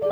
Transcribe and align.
Hi, 0.00 0.08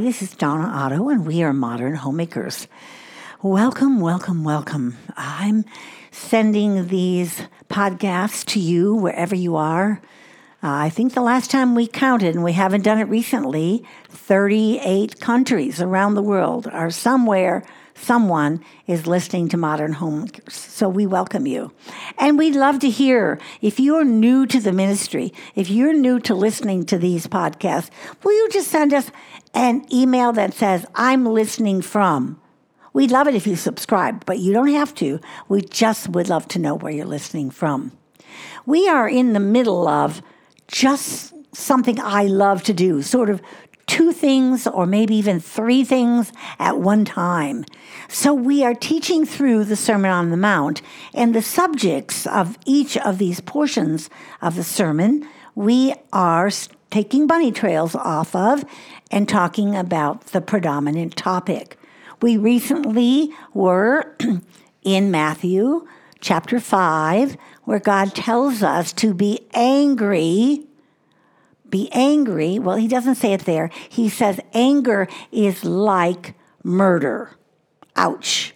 this 0.00 0.22
is 0.22 0.36
Donna 0.36 0.68
Otto, 0.68 1.08
and 1.08 1.26
we 1.26 1.42
are 1.42 1.52
Modern 1.52 1.96
Homemakers. 1.96 2.68
Welcome, 3.42 4.00
welcome, 4.00 4.44
welcome. 4.44 4.96
I'm 5.16 5.64
sending 6.28 6.88
these 6.88 7.40
podcasts 7.70 8.44
to 8.44 8.60
you 8.60 8.94
wherever 8.94 9.34
you 9.34 9.56
are. 9.56 10.02
Uh, 10.62 10.84
I 10.84 10.90
think 10.90 11.14
the 11.14 11.22
last 11.22 11.50
time 11.50 11.74
we 11.74 11.86
counted, 11.86 12.34
and 12.34 12.44
we 12.44 12.52
haven't 12.52 12.82
done 12.82 12.98
it 12.98 13.04
recently, 13.04 13.82
38 14.10 15.20
countries 15.20 15.80
around 15.80 16.14
the 16.14 16.22
world 16.22 16.66
are 16.66 16.90
somewhere 16.90 17.64
someone 17.94 18.62
is 18.86 19.06
listening 19.06 19.48
to 19.48 19.56
Modern 19.56 19.94
Homemakers. 19.94 20.54
So 20.54 20.86
we 20.86 21.06
welcome 21.06 21.46
you. 21.46 21.72
And 22.18 22.36
we'd 22.36 22.54
love 22.54 22.78
to 22.80 22.90
hear 22.90 23.40
if 23.62 23.80
you're 23.80 24.04
new 24.04 24.44
to 24.46 24.60
the 24.60 24.72
ministry, 24.72 25.32
if 25.54 25.70
you're 25.70 25.94
new 25.94 26.20
to 26.20 26.34
listening 26.34 26.84
to 26.86 26.98
these 26.98 27.26
podcasts, 27.26 27.88
will 28.22 28.32
you 28.32 28.50
just 28.50 28.68
send 28.68 28.92
us 28.92 29.10
an 29.54 29.86
email 29.90 30.32
that 30.34 30.52
says, 30.52 30.84
I'm 30.94 31.24
listening 31.24 31.80
from? 31.80 32.38
We'd 32.92 33.10
love 33.10 33.28
it 33.28 33.34
if 33.34 33.46
you 33.46 33.56
subscribe, 33.56 34.24
but 34.24 34.38
you 34.38 34.52
don't 34.52 34.68
have 34.68 34.94
to. 34.96 35.20
We 35.48 35.62
just 35.62 36.08
would 36.08 36.28
love 36.28 36.48
to 36.48 36.58
know 36.58 36.74
where 36.74 36.92
you're 36.92 37.06
listening 37.06 37.50
from. 37.50 37.92
We 38.66 38.88
are 38.88 39.08
in 39.08 39.32
the 39.32 39.40
middle 39.40 39.88
of 39.88 40.22
just 40.66 41.34
something 41.54 41.98
I 42.00 42.24
love 42.24 42.62
to 42.64 42.72
do, 42.72 43.02
sort 43.02 43.30
of 43.30 43.40
two 43.86 44.12
things 44.12 44.66
or 44.66 44.86
maybe 44.86 45.14
even 45.16 45.40
three 45.40 45.82
things 45.82 46.30
at 46.58 46.78
one 46.78 47.04
time. 47.04 47.64
So 48.08 48.34
we 48.34 48.62
are 48.62 48.74
teaching 48.74 49.24
through 49.24 49.64
the 49.64 49.76
Sermon 49.76 50.10
on 50.10 50.30
the 50.30 50.36
Mount 50.36 50.82
and 51.14 51.34
the 51.34 51.42
subjects 51.42 52.26
of 52.26 52.58
each 52.66 52.96
of 52.98 53.18
these 53.18 53.40
portions 53.40 54.10
of 54.42 54.54
the 54.54 54.64
sermon. 54.64 55.26
We 55.54 55.94
are 56.12 56.50
taking 56.90 57.26
bunny 57.26 57.50
trails 57.50 57.94
off 57.94 58.36
of 58.36 58.64
and 59.10 59.28
talking 59.28 59.74
about 59.74 60.26
the 60.26 60.42
predominant 60.42 61.16
topic. 61.16 61.77
We 62.20 62.36
recently 62.36 63.32
were 63.54 64.16
in 64.82 65.10
Matthew 65.10 65.86
chapter 66.20 66.58
5, 66.58 67.36
where 67.64 67.78
God 67.78 68.14
tells 68.14 68.62
us 68.62 68.92
to 68.94 69.14
be 69.14 69.46
angry. 69.54 70.64
Be 71.68 71.88
angry. 71.92 72.58
Well, 72.58 72.76
he 72.76 72.88
doesn't 72.88 73.16
say 73.16 73.34
it 73.34 73.44
there. 73.44 73.70
He 73.88 74.08
says 74.08 74.40
anger 74.52 75.06
is 75.30 75.64
like 75.64 76.34
murder. 76.64 77.30
Ouch. 77.94 78.54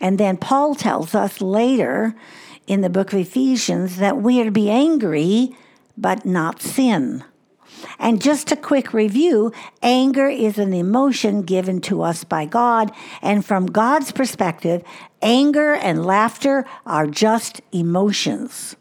And 0.00 0.18
then 0.18 0.36
Paul 0.36 0.74
tells 0.74 1.14
us 1.14 1.40
later 1.40 2.14
in 2.66 2.80
the 2.80 2.90
book 2.90 3.12
of 3.12 3.18
Ephesians 3.18 3.96
that 3.96 4.18
we 4.18 4.40
are 4.40 4.44
to 4.44 4.50
be 4.50 4.70
angry, 4.70 5.56
but 5.96 6.24
not 6.24 6.62
sin. 6.62 7.24
And 7.98 8.22
just 8.22 8.52
a 8.52 8.56
quick 8.56 8.92
review 8.92 9.52
anger 9.82 10.28
is 10.28 10.58
an 10.58 10.72
emotion 10.72 11.42
given 11.42 11.80
to 11.82 12.02
us 12.02 12.24
by 12.24 12.46
God. 12.46 12.92
And 13.22 13.44
from 13.44 13.66
God's 13.66 14.12
perspective, 14.12 14.82
anger 15.22 15.74
and 15.74 16.04
laughter 16.06 16.64
are 16.84 17.06
just 17.06 17.60
emotions. 17.72 18.76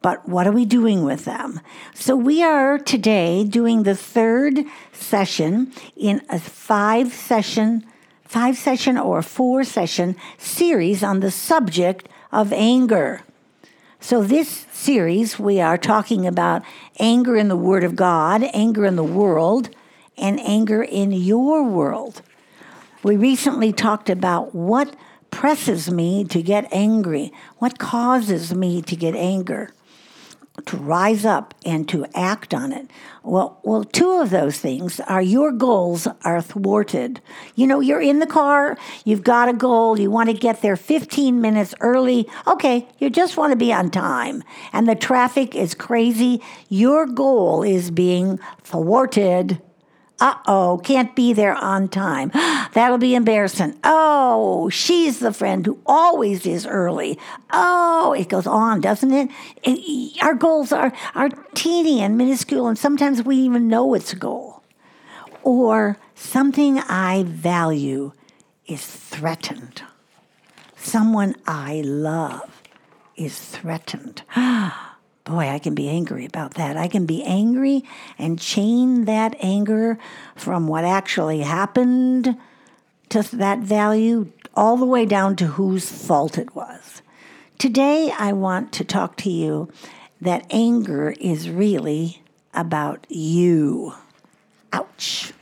But 0.00 0.28
what 0.28 0.46
are 0.46 0.52
we 0.52 0.64
doing 0.64 1.04
with 1.04 1.24
them? 1.24 1.60
So, 1.94 2.14
we 2.14 2.42
are 2.42 2.78
today 2.78 3.44
doing 3.44 3.82
the 3.82 3.96
third 3.96 4.60
session 4.92 5.72
in 5.96 6.22
a 6.30 6.38
five 6.38 7.12
session, 7.12 7.84
five 8.22 8.56
session 8.56 8.96
or 8.96 9.22
four 9.22 9.64
session 9.64 10.14
series 10.38 11.02
on 11.02 11.20
the 11.20 11.32
subject 11.32 12.08
of 12.30 12.52
anger. 12.52 13.22
So, 14.00 14.22
this 14.22 14.64
series, 14.72 15.40
we 15.40 15.60
are 15.60 15.76
talking 15.76 16.24
about 16.24 16.62
anger 17.00 17.36
in 17.36 17.48
the 17.48 17.56
Word 17.56 17.82
of 17.82 17.96
God, 17.96 18.44
anger 18.54 18.86
in 18.86 18.94
the 18.94 19.02
world, 19.02 19.70
and 20.16 20.38
anger 20.40 20.82
in 20.82 21.10
your 21.10 21.64
world. 21.64 22.22
We 23.02 23.16
recently 23.16 23.72
talked 23.72 24.08
about 24.08 24.54
what 24.54 24.94
presses 25.32 25.90
me 25.90 26.24
to 26.26 26.40
get 26.42 26.72
angry, 26.72 27.32
what 27.58 27.80
causes 27.80 28.54
me 28.54 28.82
to 28.82 28.94
get 28.94 29.16
anger 29.16 29.72
to 30.68 30.76
rise 30.76 31.24
up 31.24 31.54
and 31.64 31.88
to 31.88 32.04
act 32.14 32.52
on 32.52 32.72
it. 32.72 32.90
Well, 33.22 33.58
well, 33.62 33.84
two 33.84 34.20
of 34.20 34.28
those 34.28 34.58
things 34.58 35.00
are 35.00 35.22
your 35.22 35.50
goals 35.50 36.06
are 36.24 36.42
thwarted. 36.42 37.22
You 37.54 37.66
know, 37.66 37.80
you're 37.80 38.02
in 38.02 38.18
the 38.18 38.26
car, 38.26 38.76
you've 39.06 39.24
got 39.24 39.48
a 39.48 39.54
goal, 39.54 39.98
you 39.98 40.10
want 40.10 40.28
to 40.28 40.34
get 40.34 40.60
there 40.60 40.76
15 40.76 41.40
minutes 41.40 41.74
early. 41.80 42.28
Okay, 42.46 42.86
you 42.98 43.08
just 43.08 43.38
want 43.38 43.52
to 43.52 43.56
be 43.56 43.72
on 43.72 43.90
time. 43.90 44.44
And 44.74 44.86
the 44.86 44.94
traffic 44.94 45.56
is 45.56 45.74
crazy. 45.74 46.42
Your 46.68 47.06
goal 47.06 47.62
is 47.62 47.90
being 47.90 48.38
thwarted 48.62 49.62
uh 50.20 50.34
oh, 50.46 50.80
can't 50.82 51.14
be 51.14 51.32
there 51.32 51.54
on 51.54 51.88
time. 51.88 52.30
That'll 52.74 52.98
be 52.98 53.14
embarrassing. 53.14 53.78
Oh, 53.84 54.68
she's 54.68 55.20
the 55.20 55.32
friend 55.32 55.64
who 55.64 55.78
always 55.86 56.44
is 56.44 56.66
early. 56.66 57.18
Oh, 57.52 58.12
it 58.18 58.28
goes 58.28 58.46
on, 58.46 58.80
doesn't 58.80 59.12
it? 59.12 59.30
it 59.62 60.22
our 60.22 60.34
goals 60.34 60.72
are, 60.72 60.92
are 61.14 61.28
teeny 61.54 62.00
and 62.00 62.18
minuscule, 62.18 62.66
and 62.66 62.78
sometimes 62.78 63.22
we 63.22 63.36
even 63.36 63.68
know 63.68 63.94
it's 63.94 64.12
a 64.12 64.16
goal. 64.16 64.62
Or 65.42 65.98
something 66.14 66.78
I 66.80 67.22
value 67.24 68.12
is 68.66 68.84
threatened. 68.84 69.82
Someone 70.76 71.36
I 71.46 71.82
love 71.84 72.62
is 73.16 73.38
threatened. 73.38 74.22
Boy, 75.28 75.50
I 75.50 75.58
can 75.58 75.74
be 75.74 75.90
angry 75.90 76.24
about 76.24 76.54
that. 76.54 76.78
I 76.78 76.88
can 76.88 77.04
be 77.04 77.22
angry 77.22 77.84
and 78.18 78.40
chain 78.40 79.04
that 79.04 79.36
anger 79.40 79.98
from 80.34 80.68
what 80.68 80.84
actually 80.84 81.40
happened 81.40 82.34
to 83.10 83.22
that 83.36 83.58
value 83.58 84.32
all 84.54 84.78
the 84.78 84.86
way 84.86 85.04
down 85.04 85.36
to 85.36 85.46
whose 85.46 85.90
fault 85.90 86.38
it 86.38 86.54
was. 86.54 87.02
Today, 87.58 88.10
I 88.18 88.32
want 88.32 88.72
to 88.72 88.84
talk 88.84 89.16
to 89.18 89.30
you 89.30 89.70
that 90.18 90.46
anger 90.50 91.14
is 91.20 91.50
really 91.50 92.22
about 92.54 93.06
you. 93.10 93.92
Ouch. 94.72 95.34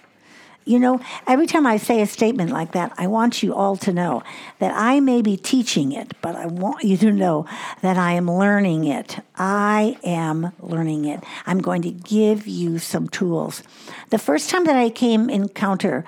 You 0.66 0.80
know, 0.80 1.00
every 1.28 1.46
time 1.46 1.64
I 1.64 1.76
say 1.76 2.02
a 2.02 2.06
statement 2.06 2.50
like 2.50 2.72
that, 2.72 2.92
I 2.98 3.06
want 3.06 3.40
you 3.40 3.54
all 3.54 3.76
to 3.76 3.92
know 3.92 4.24
that 4.58 4.72
I 4.74 4.98
may 4.98 5.22
be 5.22 5.36
teaching 5.36 5.92
it, 5.92 6.20
but 6.20 6.34
I 6.34 6.46
want 6.46 6.82
you 6.82 6.96
to 6.96 7.12
know 7.12 7.46
that 7.82 7.96
I 7.96 8.14
am 8.14 8.28
learning 8.28 8.84
it. 8.84 9.20
I 9.36 9.96
am 10.02 10.52
learning 10.58 11.04
it. 11.04 11.22
I'm 11.46 11.60
going 11.60 11.82
to 11.82 11.92
give 11.92 12.48
you 12.48 12.80
some 12.80 13.08
tools. 13.08 13.62
The 14.10 14.18
first 14.18 14.50
time 14.50 14.64
that 14.64 14.74
I 14.74 14.90
came 14.90 15.30
encounter 15.30 16.04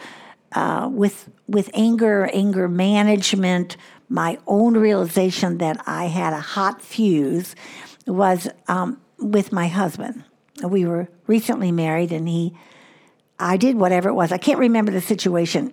uh, 0.53 0.91
with 0.93 1.31
with 1.47 1.71
anger, 1.73 2.29
anger 2.33 2.69
management, 2.69 3.77
my 4.09 4.39
own 4.49 4.77
realization 4.77 5.59
that 5.59 5.81
I 5.87 6.07
had 6.07 6.33
a 6.33 6.41
hot 6.41 6.83
fuse 6.83 7.55
was 8.09 8.49
um, 8.67 9.01
with 9.19 9.53
my 9.53 9.69
husband. 9.69 10.25
We 10.65 10.85
were 10.85 11.09
recently 11.29 11.71
married, 11.71 12.11
and 12.11 12.29
he 12.29 12.55
I 13.41 13.57
did 13.57 13.77
whatever 13.77 14.09
it 14.09 14.15
was. 14.15 14.33
I 14.33 14.39
can't 14.39 14.59
remember 14.59 14.91
the 14.91 15.01
situation. 15.01 15.73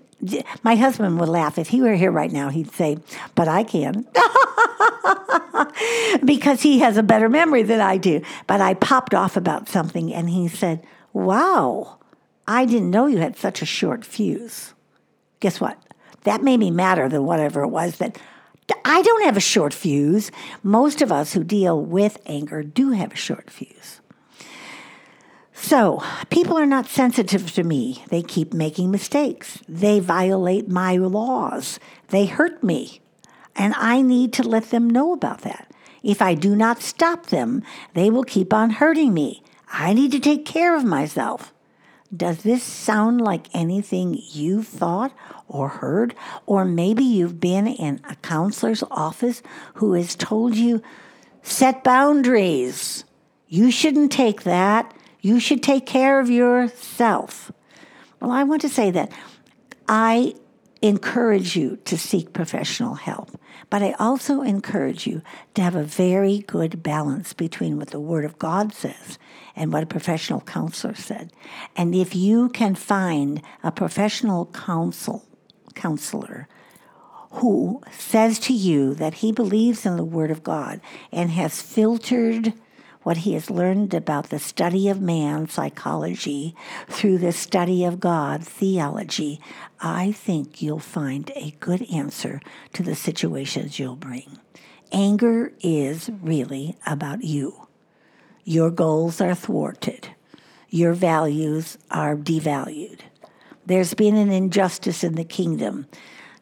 My 0.64 0.76
husband 0.76 1.20
would 1.20 1.30
laugh. 1.30 1.58
If 1.58 1.70
he 1.70 1.82
were 1.82 1.96
here 1.96 2.12
right 2.12 2.32
now, 2.32 2.50
he'd 2.50 2.72
say, 2.72 2.98
But 3.34 3.48
I 3.48 3.64
can. 3.64 4.08
because 6.26 6.62
he 6.62 6.80
has 6.80 6.98
a 6.98 7.04
better 7.04 7.30
memory 7.30 7.64
than 7.64 7.82
I 7.82 7.98
do. 7.98 8.22
But 8.48 8.62
I 8.62 8.76
popped 8.76 9.14
off 9.14 9.36
about 9.36 9.68
something 9.68 10.14
and 10.14 10.30
he 10.30 10.48
said, 10.48 10.86
Wow, 11.14 12.00
I 12.48 12.66
didn't 12.66 12.92
know 12.92 13.08
you 13.08 13.18
had 13.18 13.38
such 13.38 13.62
a 13.62 13.66
short 13.66 14.06
fuse. 14.06 14.74
Guess 15.40 15.60
what? 15.60 15.78
That 16.24 16.44
made 16.44 16.60
me 16.60 16.72
madder 16.72 17.10
than 17.10 17.26
whatever 17.26 17.62
it 17.62 17.70
was 17.70 17.98
that 17.98 18.18
I 18.84 19.02
don't 19.02 19.24
have 19.24 19.38
a 19.38 19.42
short 19.42 19.74
fuse. 19.74 20.32
Most 20.64 21.02
of 21.02 21.12
us 21.12 21.34
who 21.34 21.44
deal 21.44 21.80
with 21.82 22.18
anger 22.26 22.64
do 22.64 22.92
have 22.92 23.14
a 23.14 23.18
short 23.18 23.50
fuse. 23.50 24.02
So, 25.58 26.04
people 26.30 26.58
are 26.58 26.66
not 26.66 26.86
sensitive 26.86 27.52
to 27.54 27.64
me. 27.64 28.04
They 28.10 28.22
keep 28.22 28.54
making 28.54 28.92
mistakes. 28.92 29.60
They 29.70 30.02
violate 30.02 30.68
my 30.68 30.98
laws. 30.98 31.80
They 32.10 32.26
hurt 32.26 32.62
me. 32.62 33.00
And 33.56 33.74
I 33.78 34.02
need 34.02 34.34
to 34.34 34.44
let 34.44 34.70
them 34.70 34.90
know 34.90 35.14
about 35.14 35.42
that. 35.42 35.72
If 36.04 36.22
I 36.22 36.36
do 36.36 36.56
not 36.56 36.82
stop 36.82 37.28
them, 37.28 37.64
they 37.94 38.10
will 38.10 38.26
keep 38.26 38.54
on 38.54 38.70
hurting 38.70 39.14
me. 39.14 39.44
I 39.72 39.94
need 39.94 40.12
to 40.12 40.20
take 40.20 40.46
care 40.46 40.76
of 40.76 40.84
myself. 40.84 41.54
Does 42.16 42.44
this 42.44 42.62
sound 42.62 43.22
like 43.22 43.48
anything 43.54 44.20
you've 44.32 44.68
thought 44.68 45.14
or 45.48 45.70
heard? 45.70 46.16
Or 46.46 46.66
maybe 46.66 47.04
you've 47.04 47.40
been 47.40 47.66
in 47.66 48.02
a 48.08 48.16
counselor's 48.18 48.84
office 48.92 49.42
who 49.76 49.94
has 49.94 50.16
told 50.16 50.56
you 50.56 50.84
Set 51.42 51.84
boundaries. 51.84 53.06
You 53.48 53.70
shouldn't 53.70 54.12
take 54.12 54.44
that. 54.44 54.92
You 55.26 55.40
should 55.40 55.64
take 55.64 55.88
care 55.88 56.20
of 56.20 56.30
yourself. 56.30 57.52
Well, 58.22 58.30
I 58.30 58.44
want 58.44 58.62
to 58.62 58.70
say 58.70 58.92
that 58.92 59.12
I 59.88 60.36
encourage 60.84 61.56
you 61.56 61.78
to 61.86 61.98
seek 61.98 62.32
professional 62.32 62.94
help, 62.94 63.32
but 63.72 63.82
I 63.82 63.94
also 63.94 64.44
encourage 64.44 65.08
you 65.08 65.24
to 65.56 65.64
have 65.64 65.74
a 65.74 65.84
very 65.84 66.44
good 66.46 66.84
balance 66.84 67.34
between 67.34 67.80
what 67.80 67.90
the 67.90 68.00
Word 68.00 68.24
of 68.24 68.38
God 68.38 68.72
says 68.72 69.18
and 69.56 69.74
what 69.74 69.82
a 69.82 69.88
professional 69.88 70.42
counselor 70.42 70.94
said. 70.94 71.34
And 71.76 71.96
if 71.96 72.16
you 72.16 72.50
can 72.50 72.76
find 72.76 73.42
a 73.64 73.72
professional 73.72 74.46
counsel 74.46 75.26
counselor 75.74 76.48
who 77.32 77.82
says 77.92 78.38
to 78.42 78.54
you 78.54 78.94
that 78.94 79.16
he 79.16 79.32
believes 79.32 79.88
in 79.88 79.98
the 79.98 80.06
Word 80.06 80.30
of 80.30 80.44
God 80.44 80.82
and 81.12 81.32
has 81.32 81.64
filtered 81.64 82.54
what 83.06 83.18
he 83.18 83.34
has 83.34 83.52
learned 83.52 83.94
about 83.94 84.32
the 84.32 84.40
study 84.40 84.90
of 84.90 85.00
man, 85.00 85.48
psychology, 85.48 86.56
through 86.88 87.20
the 87.20 87.32
study 87.32 87.86
of 87.86 88.00
God, 88.00 88.44
theology, 88.44 89.40
I 89.80 90.12
think 90.12 90.60
you'll 90.60 90.80
find 90.80 91.32
a 91.36 91.52
good 91.60 91.84
answer 91.94 92.42
to 92.74 92.82
the 92.82 92.96
situations 92.96 93.78
you'll 93.78 93.96
bring. 93.96 94.40
Anger 94.92 95.54
is 95.62 96.10
really 96.24 96.78
about 96.88 97.24
you. 97.24 97.68
Your 98.44 98.72
goals 98.72 99.22
are 99.22 99.36
thwarted. 99.36 100.08
Your 100.72 100.94
values 100.94 101.78
are 101.92 102.16
devalued. 102.16 103.02
There's 103.68 103.94
been 103.94 104.16
an 104.16 104.32
injustice 104.32 105.04
in 105.04 105.14
the 105.14 105.24
kingdom. 105.24 105.86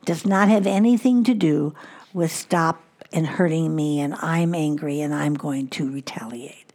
Does 0.06 0.26
not 0.26 0.48
have 0.48 0.66
anything 0.66 1.26
to 1.26 1.34
do 1.34 1.74
with 2.14 2.32
stop 2.32 2.83
and 3.14 3.28
hurting 3.28 3.74
me 3.74 4.02
and 4.02 4.16
I'm 4.16 4.54
angry 4.54 5.00
and 5.00 5.14
I'm 5.14 5.36
going 5.36 5.70
to 5.70 5.90
retaliate. 5.90 6.74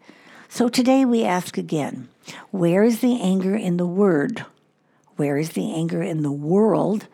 So 0.48 0.68
today 0.68 1.04
we 1.04 1.24
ask 1.24 1.58
again, 1.58 2.08
where 2.50 2.84
is 2.84 3.00
the 3.00 3.20
anger 3.20 3.54
in 3.54 3.76
the 3.76 3.86
word? 3.86 4.46
Where 5.16 5.36
is 5.36 5.50
the 5.50 5.74
anger 5.74 6.02
in 6.02 6.22
the 6.22 6.32
world? 6.32 7.06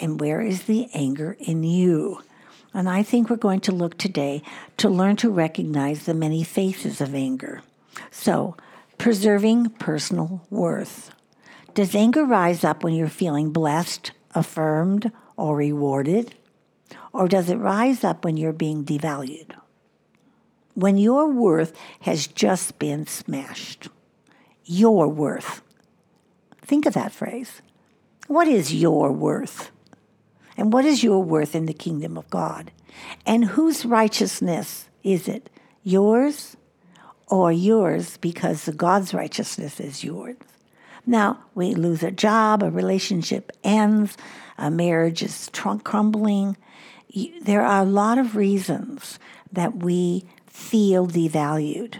And 0.00 0.20
where 0.20 0.40
is 0.40 0.62
the 0.62 0.88
anger 0.94 1.36
in 1.40 1.64
you? 1.64 2.22
And 2.72 2.88
I 2.88 3.02
think 3.02 3.28
we're 3.28 3.36
going 3.36 3.60
to 3.60 3.72
look 3.72 3.98
today 3.98 4.42
to 4.76 4.88
learn 4.88 5.16
to 5.16 5.30
recognize 5.30 6.04
the 6.04 6.14
many 6.14 6.44
faces 6.44 7.00
of 7.00 7.14
anger. 7.14 7.62
So, 8.10 8.56
preserving 8.96 9.70
personal 9.70 10.46
worth. 10.50 11.10
Does 11.74 11.94
anger 11.94 12.24
rise 12.24 12.64
up 12.64 12.84
when 12.84 12.94
you're 12.94 13.08
feeling 13.08 13.50
blessed, 13.50 14.12
affirmed, 14.34 15.10
or 15.36 15.56
rewarded? 15.56 16.34
Or 17.18 17.26
does 17.26 17.50
it 17.50 17.56
rise 17.56 18.04
up 18.04 18.24
when 18.24 18.36
you're 18.36 18.52
being 18.52 18.84
devalued? 18.84 19.50
When 20.74 20.96
your 20.96 21.26
worth 21.26 21.72
has 22.02 22.28
just 22.28 22.78
been 22.78 23.08
smashed. 23.08 23.88
Your 24.64 25.08
worth. 25.08 25.60
Think 26.62 26.86
of 26.86 26.94
that 26.94 27.10
phrase. 27.10 27.60
What 28.28 28.46
is 28.46 28.72
your 28.72 29.10
worth? 29.10 29.72
And 30.56 30.72
what 30.72 30.84
is 30.84 31.02
your 31.02 31.20
worth 31.20 31.56
in 31.56 31.66
the 31.66 31.74
kingdom 31.74 32.16
of 32.16 32.30
God? 32.30 32.70
And 33.26 33.46
whose 33.46 33.84
righteousness 33.84 34.88
is 35.02 35.26
it? 35.26 35.50
Yours 35.82 36.56
or 37.26 37.50
yours 37.50 38.16
because 38.18 38.68
God's 38.76 39.12
righteousness 39.12 39.80
is 39.80 40.04
yours? 40.04 40.36
Now, 41.04 41.40
we 41.56 41.74
lose 41.74 42.04
a 42.04 42.12
job, 42.12 42.62
a 42.62 42.70
relationship 42.70 43.50
ends, 43.64 44.16
a 44.56 44.70
marriage 44.70 45.20
is 45.22 45.50
crumbling. 45.82 46.56
There 47.40 47.62
are 47.62 47.82
a 47.82 47.86
lot 47.86 48.18
of 48.18 48.36
reasons 48.36 49.18
that 49.52 49.76
we 49.76 50.24
feel 50.46 51.06
devalued. 51.06 51.96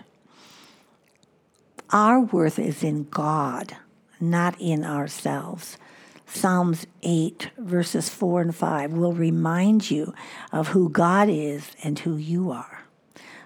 Our 1.91 2.21
worth 2.21 2.59
is 2.59 2.83
in 2.83 3.05
God, 3.05 3.77
not 4.21 4.61
in 4.61 4.85
ourselves. 4.85 5.79
Psalms 6.27 6.87
8, 7.03 7.51
verses 7.57 8.11
4 8.11 8.43
and 8.43 8.55
5 8.55 8.93
will 8.93 9.15
remind 9.15 9.91
you 9.91 10.13
of 10.53 10.69
who 10.69 10.91
God 10.91 11.31
is 11.31 11.71
and 11.83 11.99
who 11.99 12.17
you 12.17 12.51
are. 12.51 12.83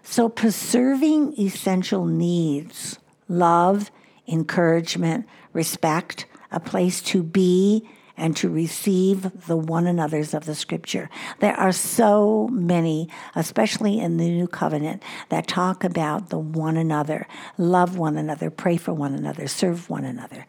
So, 0.02 0.28
preserving 0.28 1.38
essential 1.38 2.04
needs, 2.04 2.98
love, 3.28 3.92
encouragement, 4.26 5.26
respect, 5.52 6.26
a 6.50 6.58
place 6.58 7.00
to 7.02 7.22
be 7.22 7.88
and 8.16 8.36
to 8.36 8.48
receive 8.48 9.46
the 9.46 9.56
one 9.56 9.86
another's 9.86 10.34
of 10.34 10.44
the 10.44 10.54
scripture. 10.54 11.08
There 11.40 11.54
are 11.54 11.72
so 11.72 12.48
many, 12.48 13.08
especially 13.34 13.98
in 14.00 14.16
the 14.16 14.28
new 14.28 14.46
covenant, 14.46 15.02
that 15.28 15.46
talk 15.46 15.84
about 15.84 16.30
the 16.30 16.38
one 16.38 16.76
another, 16.76 17.26
love 17.58 17.96
one 17.96 18.16
another, 18.16 18.50
pray 18.50 18.76
for 18.76 18.92
one 18.92 19.14
another, 19.14 19.46
serve 19.48 19.88
one 19.88 20.04
another. 20.04 20.46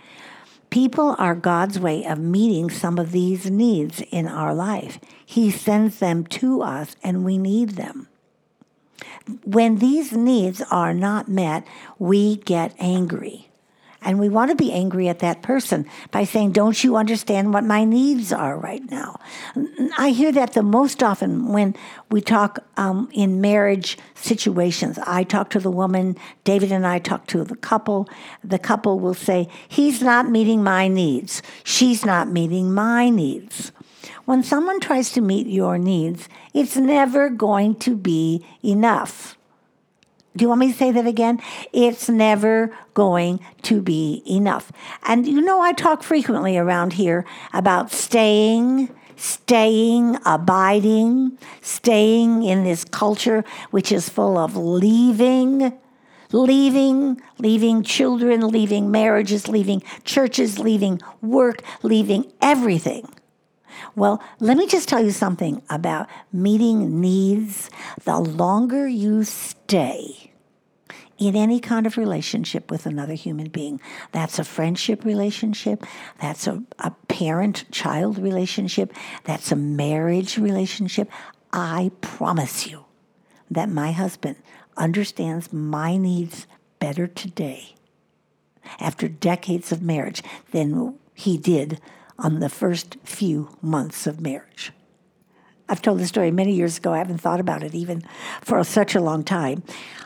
People 0.69 1.15
are 1.19 1.36
God's 1.36 1.80
way 1.80 2.04
of 2.04 2.18
meeting 2.18 2.71
some 2.71 2.98
of 2.98 3.12
these 3.12 3.50
needs 3.51 4.01
in 4.10 4.27
our 4.27 4.56
life. 4.56 5.00
He 5.24 5.51
sends 5.51 6.00
them 6.00 6.25
to 6.25 6.63
us 6.63 6.95
and 7.04 7.24
we 7.24 7.38
need 7.38 7.71
them. 7.71 8.07
When 9.44 9.77
these 9.77 10.13
needs 10.13 10.62
are 10.71 10.94
not 10.94 11.30
met, 11.30 11.65
we 12.00 12.38
get 12.38 12.74
angry. 12.80 13.50
And 14.03 14.19
we 14.19 14.29
want 14.29 14.51
to 14.51 14.55
be 14.55 14.71
angry 14.71 15.07
at 15.07 15.19
that 15.19 15.41
person 15.41 15.85
by 16.11 16.23
saying, 16.23 16.51
Don't 16.51 16.83
you 16.83 16.95
understand 16.95 17.53
what 17.53 17.63
my 17.63 17.83
needs 17.83 18.31
are 18.31 18.57
right 18.57 18.83
now? 18.89 19.19
I 19.97 20.09
hear 20.09 20.31
that 20.31 20.53
the 20.53 20.63
most 20.63 21.01
often 21.01 21.51
when 21.51 21.75
we 22.09 22.21
talk 22.21 22.59
um, 22.77 23.09
in 23.13 23.41
marriage 23.41 23.97
situations. 24.15 25.00
I 25.05 25.23
talk 25.23 25.50
to 25.51 25.59
the 25.59 25.71
woman, 25.71 26.17
David 26.44 26.71
and 26.71 26.85
I 26.85 27.00
talk 27.00 27.27
to 27.27 27.44
the 27.44 27.55
couple. 27.55 28.09
The 28.44 28.59
couple 28.59 29.00
will 29.00 29.13
say, 29.13 29.47
He's 29.67 30.01
not 30.01 30.29
meeting 30.29 30.63
my 30.63 30.88
needs. 30.88 31.41
She's 31.63 32.05
not 32.05 32.29
meeting 32.29 32.73
my 32.73 33.09
needs. 33.09 33.71
When 34.25 34.44
someone 34.44 34.79
tries 34.79 35.11
to 35.13 35.21
meet 35.21 35.47
your 35.47 35.77
needs, 35.77 36.29
it's 36.53 36.77
never 36.77 37.29
going 37.29 37.75
to 37.79 37.95
be 37.95 38.45
enough. 38.63 39.38
Do 40.35 40.44
you 40.44 40.50
want 40.50 40.59
me 40.59 40.71
to 40.71 40.77
say 40.77 40.91
that 40.91 41.06
again? 41.06 41.41
It's 41.71 42.09
never 42.09 42.75
going 42.95 43.39
to 43.63 43.81
be 43.81 44.24
enough. 44.25 44.71
And 45.03 45.27
you 45.27 45.41
know, 45.41 45.62
I 45.62 45.74
talk 45.74 46.01
frequently 46.01 46.57
around 46.57 46.94
here 46.94 47.24
about 47.53 47.91
staying, 47.91 48.89
staying, 49.15 50.18
abiding, 50.25 51.38
staying 51.62 52.44
in 52.44 52.63
this 52.63 52.83
culture 52.83 53.44
which 53.69 53.91
is 53.91 54.09
full 54.09 54.39
of 54.39 54.56
leaving, 54.56 55.72
leaving, 56.31 57.22
leaving 57.38 57.84
children, 57.84 58.48
leaving 58.48 58.89
marriages, 58.89 59.48
leaving 59.48 59.84
churches, 60.03 60.58
leaving 60.58 61.00
work, 61.22 61.62
leaving 61.84 62.31
everything. 62.41 63.08
Well, 63.96 64.22
let 64.40 64.58
me 64.58 64.68
just 64.68 64.90
tell 64.90 65.04
you 65.04 65.12
something 65.12 65.62
about 65.70 66.08
meeting 66.32 67.02
needs. 67.02 67.70
The 68.04 68.20
longer 68.20 68.88
you 68.88 69.24
stay 69.24 70.32
in 71.18 71.36
any 71.36 71.60
kind 71.60 71.86
of 71.86 71.98
relationship 71.98 72.72
with 72.72 72.86
another 72.86 73.13
human 73.13 73.50
being, 73.50 73.80
that's 74.12 74.40
a 74.40 74.44
friendship 74.44 75.06
relationship, 75.06 75.86
that's 76.20 76.48
a, 76.48 76.63
a 76.80 76.92
parent 77.08 77.66
child 77.72 78.18
relationship, 78.18 78.94
that's 79.24 79.52
a 79.52 79.56
marriage 79.56 80.38
relationship. 80.38 81.10
I 81.52 81.92
promise 82.02 82.68
you 82.68 82.86
that 83.52 83.70
my 83.70 83.92
husband 83.92 84.38
understands 84.75 85.54
my 85.54 85.98
needs 85.98 86.48
better 86.80 87.08
today 87.08 87.75
after 88.80 89.08
decades 89.08 89.72
of 89.72 89.82
marriage 89.82 90.24
than 90.52 90.98
he 91.13 91.38
did 91.38 91.80
on 92.17 92.39
the 92.39 92.50
first 92.50 92.98
few 93.03 93.58
months 93.62 94.08
of 94.08 94.22
marriage. 94.22 94.72
I've 95.70 95.82
told 95.82 96.00
the 96.00 96.08
story 96.08 96.32
many 96.32 96.53
years 96.53 96.77
ago. 96.77 96.93
I 96.93 96.98
haven't 96.98 97.20
thought 97.20 97.39
about 97.39 97.63
it 97.63 97.74
even 97.74 98.03
for 98.41 98.63
such 98.63 98.96
a 98.96 99.01
long 99.01 99.24
time. 99.24 99.63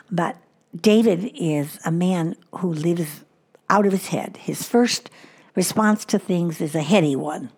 But 0.09 0.37
David 0.79 1.31
is 1.35 1.79
a 1.85 1.91
man 1.91 2.35
who 2.55 2.73
lives 2.73 3.23
out 3.69 3.85
of 3.85 3.91
his 3.91 4.07
head. 4.07 4.37
His 4.37 4.63
first 4.63 5.09
response 5.55 6.05
to 6.05 6.19
things 6.19 6.61
is 6.61 6.75
a 6.75 6.81
heady 6.81 7.15
one. 7.15 7.49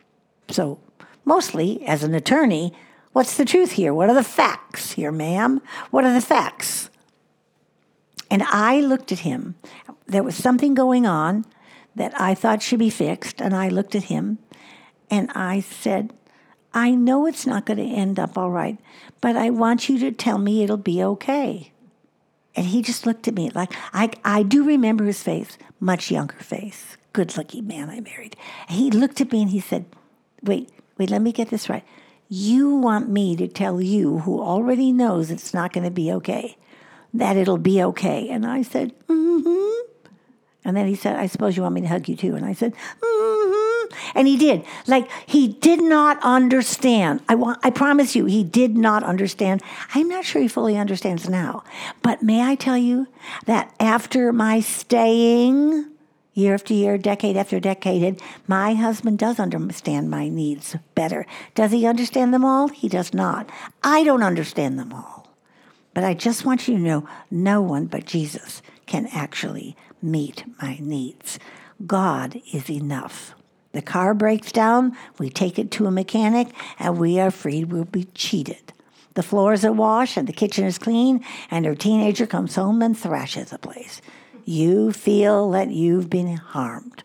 So, 0.50 0.80
mostly 1.26 1.86
as 1.86 2.04
an 2.04 2.16
attorney, 2.16 2.74
what's 3.12 3.38
the 3.38 3.46
truth 3.46 3.74
here? 3.74 3.94
What 3.94 4.10
are 4.10 4.16
the 4.16 4.24
facts 4.24 4.94
here, 4.94 5.12
ma'am? 5.12 5.62
What 5.92 6.06
are 6.06 6.14
the 6.14 6.22
facts? 6.22 6.90
And 8.32 8.44
I 8.44 8.80
looked 8.80 9.12
at 9.12 9.20
him. 9.20 9.56
There 10.08 10.24
was 10.24 10.36
something 10.36 10.74
going 10.74 11.06
on 11.06 11.46
that 11.96 12.20
I 12.20 12.36
thought 12.36 12.62
should 12.62 12.80
be 12.80 12.90
fixed. 12.90 13.42
And 13.42 13.56
I 13.56 13.70
looked 13.70 13.96
at 13.96 14.06
him 14.06 14.40
and 15.10 15.30
I 15.32 15.60
said, 15.60 16.14
I 16.74 16.92
know 16.92 17.26
it's 17.26 17.46
not 17.46 17.66
going 17.66 17.78
to 17.78 17.96
end 17.96 18.20
up 18.20 18.38
all 18.38 18.52
right, 18.52 18.78
but 19.22 19.36
I 19.36 19.50
want 19.50 19.90
you 19.90 19.98
to 20.00 20.12
tell 20.12 20.38
me 20.38 20.64
it'll 20.64 20.78
be 20.78 21.04
okay. 21.04 21.72
And 22.56 22.68
he 22.68 22.82
just 22.82 23.06
looked 23.06 23.28
at 23.28 23.34
me 23.34 23.50
like 23.52 23.74
I, 23.94 24.12
I 24.24 24.44
do 24.44 24.64
remember 24.64 25.06
his 25.06 25.24
face, 25.24 25.58
much 25.80 26.12
younger 26.12 26.36
face, 26.36 26.98
good 27.14 27.36
looking 27.38 27.68
man 27.68 27.90
I 27.90 28.02
married. 28.02 28.36
He 28.68 28.92
looked 28.92 29.22
at 29.22 29.32
me 29.32 29.42
and 29.42 29.52
he 29.52 29.60
said, 29.60 29.86
Wait, 30.44 30.70
wait, 30.98 31.10
let 31.10 31.22
me 31.22 31.32
get 31.32 31.50
this 31.50 31.70
right. 31.70 31.84
You 32.28 32.76
want 32.76 33.10
me 33.10 33.36
to 33.38 33.48
tell 33.48 33.82
you, 33.82 34.20
who 34.20 34.40
already 34.40 34.92
knows 34.92 35.32
it's 35.32 35.54
not 35.54 35.74
going 35.74 35.84
to 35.84 35.92
be 35.92 36.12
okay, 36.12 36.58
that 37.14 37.38
it'll 37.38 37.58
be 37.58 37.82
okay? 37.82 38.30
And 38.30 38.46
I 38.46 38.62
said, 38.62 38.94
mm 39.08 39.42
hmm. 39.44 39.89
And 40.66 40.76
then 40.76 40.88
he 40.88 40.96
said, 40.96 41.16
I 41.16 41.28
suppose 41.28 41.56
you 41.56 41.64
want 41.64 41.76
me 41.76 41.82
to 41.82 41.88
hug 41.88 42.08
you 42.10 42.16
too. 42.16 42.36
And 42.36 42.46
I 42.46 42.54
said, 42.54 42.74
mm-hmm. 43.02 43.94
And 44.16 44.28
he 44.28 44.38
did. 44.38 44.66
Like 44.88 45.10
he 45.26 45.48
did 45.48 45.82
not 45.82 46.20
understand. 46.22 47.22
I 47.30 47.36
want 47.36 47.60
I 47.64 47.70
promise 47.70 48.16
you, 48.16 48.26
he 48.26 48.44
did 48.44 48.78
not 48.78 49.04
understand. 49.04 49.64
I'm 49.96 50.10
not 50.10 50.26
sure 50.26 50.42
he 50.42 50.48
fully 50.48 50.78
understands 50.78 51.30
now. 51.30 51.64
But 52.02 52.22
may 52.22 52.44
I 52.44 52.56
tell 52.56 52.78
you 52.78 53.08
that 53.46 53.74
after 53.80 54.34
my 54.34 54.60
staying 54.60 55.90
year 56.34 56.54
after 56.54 56.74
year, 56.74 56.98
decade 56.98 57.38
after 57.38 57.60
decade, 57.60 58.22
my 58.48 58.74
husband 58.74 59.20
does 59.20 59.40
understand 59.40 60.10
my 60.10 60.30
needs 60.30 60.76
better. 60.96 61.26
Does 61.56 61.72
he 61.72 61.86
understand 61.86 62.34
them 62.34 62.46
all? 62.46 62.68
He 62.68 62.88
does 62.88 63.14
not. 63.14 63.50
I 63.84 64.04
don't 64.04 64.24
understand 64.24 64.80
them 64.80 64.94
all. 64.94 65.28
But 65.94 66.04
I 66.04 66.14
just 66.14 66.46
want 66.46 66.68
you 66.68 66.76
to 66.76 66.82
know 66.82 67.10
no 67.30 67.62
one 67.62 67.88
but 67.88 68.06
Jesus 68.06 68.62
can 68.86 69.08
actually 69.08 69.76
meet 70.02 70.44
my 70.62 70.78
needs. 70.82 71.40
God 71.86 72.42
is 72.54 72.70
enough. 72.70 73.34
The 73.72 73.82
car 73.82 74.14
breaks 74.14 74.52
down, 74.52 74.98
we 75.20 75.30
take 75.30 75.60
it 75.60 75.70
to 75.72 75.86
a 75.86 75.92
mechanic, 75.92 76.48
and 76.80 76.98
we 76.98 77.20
are 77.20 77.32
freed. 77.32 77.72
We'll 77.72 77.86
be 77.86 78.06
cheated. 78.16 78.74
The 79.14 79.24
floors 79.24 79.64
are 79.66 79.72
washed 79.72 80.18
and 80.18 80.28
the 80.28 80.34
kitchen 80.34 80.66
is 80.66 80.78
clean, 80.78 81.24
and 81.52 81.66
her 81.66 81.76
teenager 81.76 82.26
comes 82.26 82.56
home 82.56 82.82
and 82.82 82.98
thrashes 82.98 83.50
the 83.50 83.60
place. 83.60 84.02
You 84.46 84.92
feel 84.92 85.52
that 85.52 85.70
you've 85.70 86.10
been 86.10 86.38
harmed. 86.38 87.04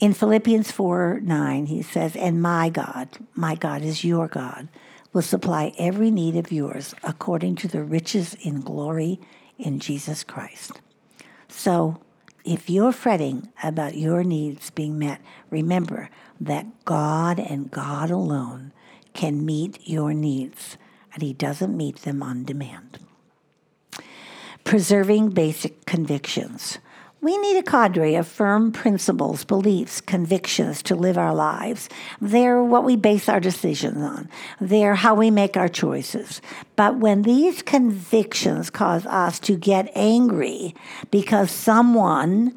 In 0.00 0.14
Philippians 0.14 0.70
4 0.70 1.20
9, 1.22 1.66
he 1.66 1.82
says, 1.82 2.16
And 2.16 2.40
my 2.40 2.68
God, 2.68 3.08
my 3.34 3.54
God 3.54 3.82
is 3.82 4.04
your 4.04 4.28
God, 4.28 4.68
will 5.12 5.22
supply 5.22 5.72
every 5.78 6.10
need 6.10 6.36
of 6.36 6.52
yours 6.52 6.94
according 7.02 7.56
to 7.56 7.68
the 7.68 7.82
riches 7.82 8.34
in 8.34 8.60
glory 8.60 9.20
in 9.58 9.80
Jesus 9.80 10.24
Christ. 10.24 10.80
So, 11.58 11.98
if 12.44 12.70
you're 12.70 12.92
fretting 12.92 13.48
about 13.64 13.96
your 13.96 14.22
needs 14.22 14.70
being 14.70 14.96
met, 14.96 15.20
remember 15.50 16.08
that 16.40 16.84
God 16.84 17.40
and 17.40 17.68
God 17.68 18.12
alone 18.12 18.72
can 19.12 19.44
meet 19.44 19.80
your 19.82 20.14
needs, 20.14 20.76
and 21.12 21.20
He 21.20 21.32
doesn't 21.32 21.76
meet 21.76 22.02
them 22.02 22.22
on 22.22 22.44
demand. 22.44 23.00
Preserving 24.62 25.30
basic 25.30 25.84
convictions. 25.84 26.78
We 27.20 27.36
need 27.36 27.56
a 27.58 27.64
cadre 27.64 28.14
of 28.14 28.28
firm 28.28 28.70
principles, 28.70 29.44
beliefs, 29.44 30.00
convictions 30.00 30.82
to 30.84 30.94
live 30.94 31.18
our 31.18 31.34
lives. 31.34 31.88
They're 32.20 32.62
what 32.62 32.84
we 32.84 32.94
base 32.94 33.28
our 33.28 33.40
decisions 33.40 33.96
on. 33.96 34.28
They're 34.60 34.94
how 34.94 35.16
we 35.16 35.32
make 35.32 35.56
our 35.56 35.68
choices. 35.68 36.40
But 36.76 36.98
when 36.98 37.22
these 37.22 37.60
convictions 37.60 38.70
cause 38.70 39.04
us 39.06 39.40
to 39.40 39.56
get 39.56 39.90
angry 39.96 40.76
because 41.10 41.50
someone, 41.50 42.56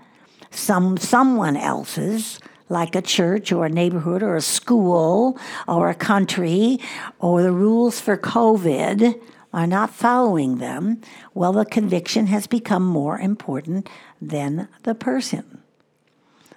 some 0.51 0.95
someone 0.97 1.57
else's, 1.57 2.39
like 2.69 2.95
a 2.95 3.01
church 3.01 3.51
or 3.51 3.65
a 3.65 3.69
neighborhood 3.69 4.21
or 4.21 4.35
a 4.35 4.41
school 4.41 5.39
or 5.67 5.89
a 5.89 5.95
country 5.95 6.79
or 7.19 7.41
the 7.41 7.51
rules 7.51 7.99
for 7.99 8.15
COVID 8.15 9.19
are 9.53 9.67
not 9.67 9.93
following 9.93 10.57
them, 10.57 11.01
well, 11.33 11.53
the 11.53 11.65
conviction 11.65 12.27
has 12.27 12.47
become 12.47 12.83
more 12.83 13.19
important 13.19 13.89
than 14.21 14.67
the 14.83 14.95
person. 14.95 15.61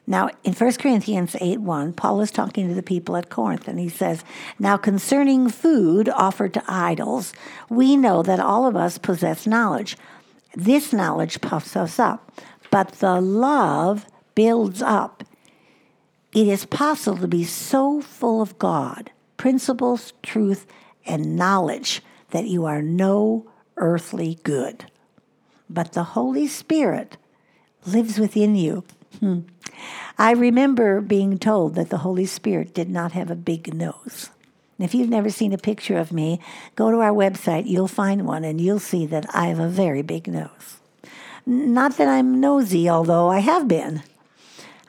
Now, 0.07 0.29
in 0.45 0.53
1 0.53 0.73
Corinthians 0.75 1.35
8 1.41 1.61
1, 1.61 1.95
Paul 1.95 2.21
is 2.21 2.31
talking 2.31 2.69
to 2.69 2.75
the 2.75 2.83
people 2.83 3.17
at 3.17 3.31
Corinth, 3.31 3.67
and 3.67 3.79
he 3.79 3.89
says, 3.89 4.23
Now 4.59 4.77
concerning 4.77 5.49
food 5.49 6.09
offered 6.11 6.53
to 6.55 6.65
idols, 6.69 7.33
we 7.71 7.97
know 7.97 8.23
that 8.23 8.39
all 8.39 8.67
of 8.67 8.77
us 8.77 8.99
possess 8.99 9.47
knowledge. 9.47 9.97
This 10.55 10.93
knowledge 10.93 11.41
puffs 11.41 11.75
us 11.75 11.99
up, 11.99 12.33
but 12.71 12.93
the 12.93 13.21
love 13.21 14.07
builds 14.35 14.83
up. 14.83 15.25
It 16.35 16.49
is 16.49 16.67
possible 16.67 17.19
to 17.19 17.29
be 17.29 17.45
so 17.45 18.03
full 18.03 18.43
of 18.43 18.59
God, 18.59 19.11
principles, 19.37 20.13
truth, 20.23 20.67
and 21.07 21.37
knowledge 21.37 22.03
that 22.35 22.49
you 22.49 22.65
are 22.65 22.83
no 22.83 23.47
earthly 23.77 24.41
good. 24.43 24.87
But 25.71 25.93
the 25.93 26.03
Holy 26.03 26.49
Spirit 26.49 27.17
lives 27.87 28.19
within 28.19 28.57
you. 28.57 28.83
Hmm. 29.21 29.43
I 30.19 30.33
remember 30.33 31.01
being 31.01 31.39
told 31.39 31.77
that 31.77 31.91
the 31.91 31.99
Holy 31.99 32.27
Spirit 32.27 32.75
did 32.75 32.91
not 32.91 33.13
have 33.13 33.31
a 33.31 33.37
big 33.37 33.73
nose. 33.73 34.31
if 34.81 34.97
you've 34.97 35.09
never 35.09 35.31
seen 35.31 35.53
a 35.53 35.59
picture 35.59 35.97
of 35.97 36.11
me, 36.11 36.41
go 36.75 36.91
to 36.91 36.99
our 36.99 37.13
website, 37.13 37.69
you'll 37.69 37.87
find 37.87 38.27
one, 38.27 38.43
and 38.43 38.61
you'll 38.61 38.81
see 38.81 39.07
that 39.07 39.27
I 39.33 39.47
have 39.47 39.61
a 39.61 39.69
very 39.69 40.03
big 40.03 40.27
nose. 40.27 40.81
Not 41.47 41.99
that 41.99 42.09
I'm 42.09 42.41
nosy, 42.41 42.91
although 42.91 43.29
I 43.29 43.39
have 43.39 43.69
been, 43.69 44.03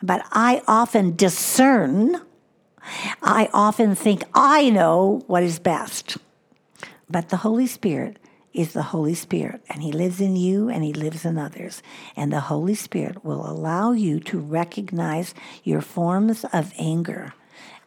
but 0.02 0.26
I 0.32 0.64
often 0.68 1.16
discern, 1.16 2.22
I 3.22 3.50
often 3.54 3.94
think 3.94 4.24
I 4.34 4.72
know 4.72 5.22
what 5.28 5.44
is 5.44 5.60
best. 5.60 6.18
But 7.10 7.30
the 7.30 7.38
Holy 7.38 7.68
Spirit 7.68 8.18
is 8.54 8.74
the 8.74 8.84
Holy 8.84 9.14
Spirit, 9.14 9.62
and 9.70 9.84
He 9.84 9.92
lives 9.92 10.22
in 10.22 10.36
you 10.36 10.70
and 10.70 10.84
He 10.84 10.94
lives 10.94 11.26
in 11.26 11.38
others. 11.38 11.84
And 12.16 12.32
the 12.32 12.40
Holy 12.40 12.76
Spirit 12.76 13.24
will 13.24 13.50
allow 13.50 13.92
you 13.92 14.20
to 14.22 14.40
recognize 14.40 15.36
your 15.64 15.82
forms 15.82 16.46
of 16.54 16.74
anger. 16.78 17.34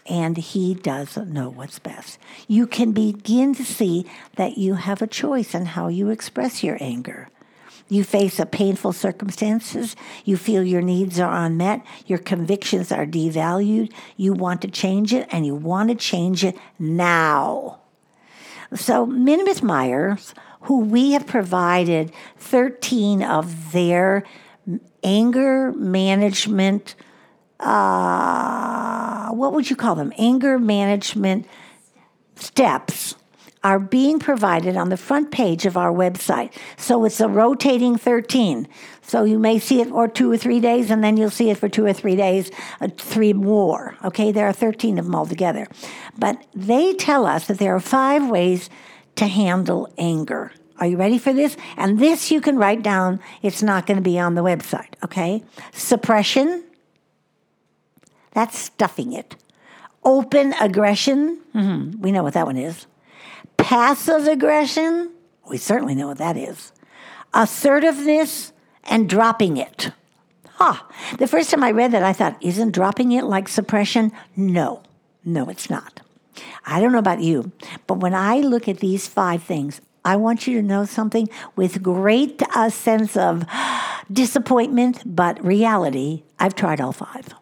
And 0.07 0.37
He 0.37 0.75
does 0.75 1.17
know 1.17 1.49
what's 1.49 1.79
best. 1.79 2.19
You 2.47 2.67
can 2.67 2.93
begin 2.93 3.55
to 3.55 3.65
see 3.65 4.07
that 4.37 4.59
you 4.59 4.75
have 4.75 5.03
a 5.03 5.07
choice 5.07 5.55
in 5.55 5.67
how 5.67 5.89
you 5.89 6.11
express 6.11 6.63
your 6.63 6.77
anger. 6.81 7.29
You 7.89 8.05
face 8.05 8.39
a 8.39 8.45
painful 8.45 8.93
circumstances. 8.93 9.97
You 10.27 10.37
feel 10.37 10.63
your 10.63 10.83
needs 10.83 11.19
are 11.19 11.47
unmet. 11.47 11.83
Your 12.07 12.19
convictions 12.19 12.93
are 12.93 13.07
devalued. 13.07 13.93
You 14.19 14.35
want 14.35 14.61
to 14.63 14.69
change 14.69 15.15
it, 15.15 15.27
and 15.33 15.47
you 15.47 15.55
want 15.55 15.89
to 15.89 15.95
change 15.95 16.45
it 16.45 16.57
now. 16.79 17.78
So, 18.75 19.07
Minirth 19.07 19.63
Meier, 19.63 20.19
who 20.63 20.81
we 20.81 21.13
have 21.13 21.27
provided 21.27 22.13
13 22.39 23.23
of 23.23 23.73
their 23.73 24.25
anger 25.03 25.73
management, 25.73 26.95
uh, 27.61 29.29
what 29.31 29.53
would 29.53 29.71
you 29.71 29.77
call 29.77 29.95
them? 29.95 30.13
Anger 30.19 30.59
management 30.59 31.47
steps 32.37 33.15
are 33.69 33.79
being 33.79 34.19
provided 34.19 34.79
on 34.79 34.89
the 34.89 34.97
front 34.97 35.31
page 35.31 35.67
of 35.67 35.77
our 35.77 35.93
website. 35.93 36.51
So 36.79 37.05
it's 37.05 37.21
a 37.21 37.29
rotating 37.29 37.99
13. 37.99 38.67
So 39.03 39.25
you 39.25 39.39
may 39.39 39.59
see 39.59 39.83
it 39.83 39.91
for 39.91 40.09
two 40.09 40.33
or 40.33 40.39
three 40.39 40.59
days, 40.59 40.91
and 40.91 41.05
then 41.05 41.19
you'll 41.19 41.29
see 41.29 41.51
it 41.51 41.59
for 41.59 41.69
two 41.69 41.85
or 41.85 41.93
three 41.93 42.17
days, 42.17 42.51
uh, 42.81 42.89
three 42.97 43.35
more. 43.35 43.95
Okay, 44.03 44.33
there 44.33 44.49
are 44.49 44.55
13 44.55 44.99
of 44.99 45.05
them 45.05 45.15
altogether. 45.15 45.69
But 46.17 46.47
they 46.55 46.95
tell 46.95 47.27
us 47.27 47.47
that 47.49 47.59
there 47.59 47.75
are 47.75 47.81
five 47.81 48.31
ways 48.31 48.71
to 49.17 49.27
handle 49.27 49.93
anger. 49.99 50.51
Are 50.79 50.87
you 50.87 50.97
ready 50.97 51.19
for 51.19 51.35
this? 51.35 51.55
And 51.77 51.99
this 51.99 52.31
you 52.31 52.41
can 52.41 52.57
write 52.57 52.83
down. 52.83 53.21
It's 53.43 53.63
not 53.63 53.85
going 53.85 53.99
to 53.99 54.03
be 54.03 54.19
on 54.19 54.35
the 54.35 54.43
website, 54.43 54.95
okay? 55.05 55.43
Suppression, 55.75 56.65
that's 58.33 58.59
stuffing 58.59 59.13
it. 59.13 59.37
Open 60.05 60.55
aggression, 60.59 61.39
mm-hmm. 61.55 62.01
we 62.01 62.13
know 62.13 62.23
what 62.23 62.33
that 62.33 62.47
one 62.47 62.57
is. 62.57 62.87
Passive 63.69 64.27
aggression, 64.27 65.11
we 65.47 65.59
certainly 65.59 65.95
know 65.95 66.07
what 66.07 66.17
that 66.17 66.39
is. 66.39 66.73
Assertiveness 67.35 68.55
and 68.85 69.11
dropping 69.11 69.59
it. 69.59 69.91
Ah, 70.59 70.89
the 71.19 71.27
first 71.27 71.51
time 71.51 71.63
I 71.63 71.73
read 71.73 71.93
that, 71.93 72.03
I 72.03 72.15
thought, 72.15 72.39
isn't 72.41 72.71
dropping 72.73 73.13
it 73.13 73.25
like 73.25 73.47
suppression? 73.47 74.11
No, 74.35 74.83
no, 75.23 75.51
it's 75.51 75.69
not. 75.69 76.01
I 76.65 76.81
don't 76.81 76.93
know 76.93 76.99
about 76.99 77.21
you, 77.21 77.53
but 77.87 77.99
when 77.99 78.15
I 78.15 78.39
look 78.39 78.69
at 78.69 78.79
these 78.79 79.07
five 79.07 79.43
things, 79.43 79.83
I 80.03 80.17
want 80.17 80.47
you 80.47 80.57
to 80.59 80.67
know 80.67 80.87
something 80.87 81.29
with 81.55 81.83
great 81.83 82.43
uh, 82.57 82.71
sense 82.71 83.19
of 83.19 83.45
disappointment, 84.11 85.03
but 85.05 85.45
reality. 85.45 86.23
I've 86.39 86.55
tried 86.55 86.81
all 86.81 86.93
five. 86.93 87.35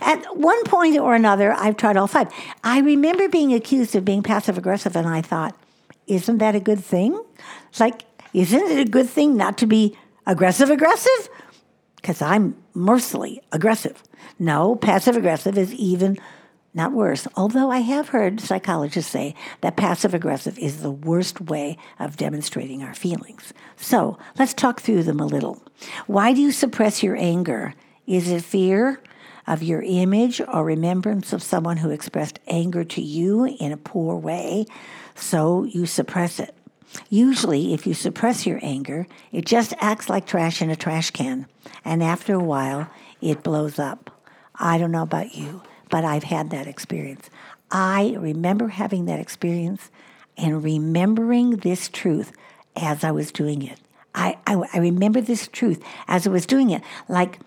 At 0.00 0.24
one 0.36 0.62
point 0.64 0.98
or 0.98 1.14
another, 1.14 1.52
I've 1.52 1.76
tried 1.76 1.96
all 1.96 2.06
five. 2.06 2.28
I 2.64 2.80
remember 2.80 3.28
being 3.28 3.52
accused 3.52 3.94
of 3.94 4.04
being 4.04 4.22
passive 4.22 4.58
aggressive, 4.58 4.96
and 4.96 5.08
I 5.08 5.22
thought, 5.22 5.56
isn't 6.06 6.38
that 6.38 6.54
a 6.54 6.60
good 6.60 6.80
thing? 6.80 7.20
It's 7.68 7.80
like, 7.80 8.02
isn't 8.32 8.70
it 8.70 8.86
a 8.86 8.90
good 8.90 9.08
thing 9.08 9.36
not 9.36 9.58
to 9.58 9.66
be 9.66 9.96
aggressive 10.26 10.70
aggressive? 10.70 11.28
Because 11.96 12.22
I'm 12.22 12.56
mercilessly 12.74 13.42
aggressive. 13.52 14.02
No, 14.38 14.76
passive 14.76 15.16
aggressive 15.16 15.58
is 15.58 15.72
even 15.74 16.18
not 16.72 16.92
worse. 16.92 17.26
Although 17.36 17.70
I 17.70 17.78
have 17.78 18.10
heard 18.10 18.40
psychologists 18.40 19.10
say 19.10 19.34
that 19.60 19.76
passive 19.76 20.14
aggressive 20.14 20.58
is 20.58 20.82
the 20.82 20.90
worst 20.90 21.40
way 21.40 21.76
of 21.98 22.16
demonstrating 22.16 22.82
our 22.82 22.94
feelings. 22.94 23.52
So 23.76 24.18
let's 24.38 24.54
talk 24.54 24.80
through 24.80 25.02
them 25.02 25.20
a 25.20 25.26
little. 25.26 25.62
Why 26.06 26.32
do 26.32 26.40
you 26.40 26.52
suppress 26.52 27.02
your 27.02 27.16
anger? 27.16 27.74
Is 28.06 28.30
it 28.30 28.44
fear? 28.44 29.00
Of 29.50 29.64
your 29.64 29.82
image 29.82 30.40
or 30.40 30.64
remembrance 30.64 31.32
of 31.32 31.42
someone 31.42 31.78
who 31.78 31.90
expressed 31.90 32.38
anger 32.46 32.84
to 32.84 33.02
you 33.02 33.44
in 33.58 33.72
a 33.72 33.76
poor 33.76 34.14
way, 34.14 34.64
so 35.16 35.64
you 35.64 35.86
suppress 35.86 36.38
it. 36.38 36.54
Usually, 37.08 37.74
if 37.74 37.84
you 37.84 37.92
suppress 37.92 38.46
your 38.46 38.60
anger, 38.62 39.08
it 39.32 39.44
just 39.44 39.74
acts 39.78 40.08
like 40.08 40.24
trash 40.24 40.62
in 40.62 40.70
a 40.70 40.76
trash 40.76 41.10
can. 41.10 41.46
And 41.84 42.00
after 42.00 42.32
a 42.32 42.42
while, 42.42 42.88
it 43.20 43.42
blows 43.42 43.80
up. 43.80 44.22
I 44.54 44.78
don't 44.78 44.92
know 44.92 45.02
about 45.02 45.34
you, 45.34 45.62
but 45.88 46.04
I've 46.04 46.24
had 46.24 46.50
that 46.50 46.68
experience. 46.68 47.28
I 47.72 48.16
remember 48.20 48.68
having 48.68 49.06
that 49.06 49.18
experience 49.18 49.90
and 50.36 50.62
remembering 50.62 51.56
this 51.56 51.88
truth 51.88 52.30
as 52.76 53.02
I 53.02 53.10
was 53.10 53.32
doing 53.32 53.62
it. 53.62 53.80
I, 54.14 54.38
I, 54.46 54.62
I 54.74 54.78
remember 54.78 55.20
this 55.20 55.48
truth 55.48 55.82
as 56.06 56.24
I 56.24 56.30
was 56.30 56.46
doing 56.46 56.70
it. 56.70 56.82
Like 57.08 57.40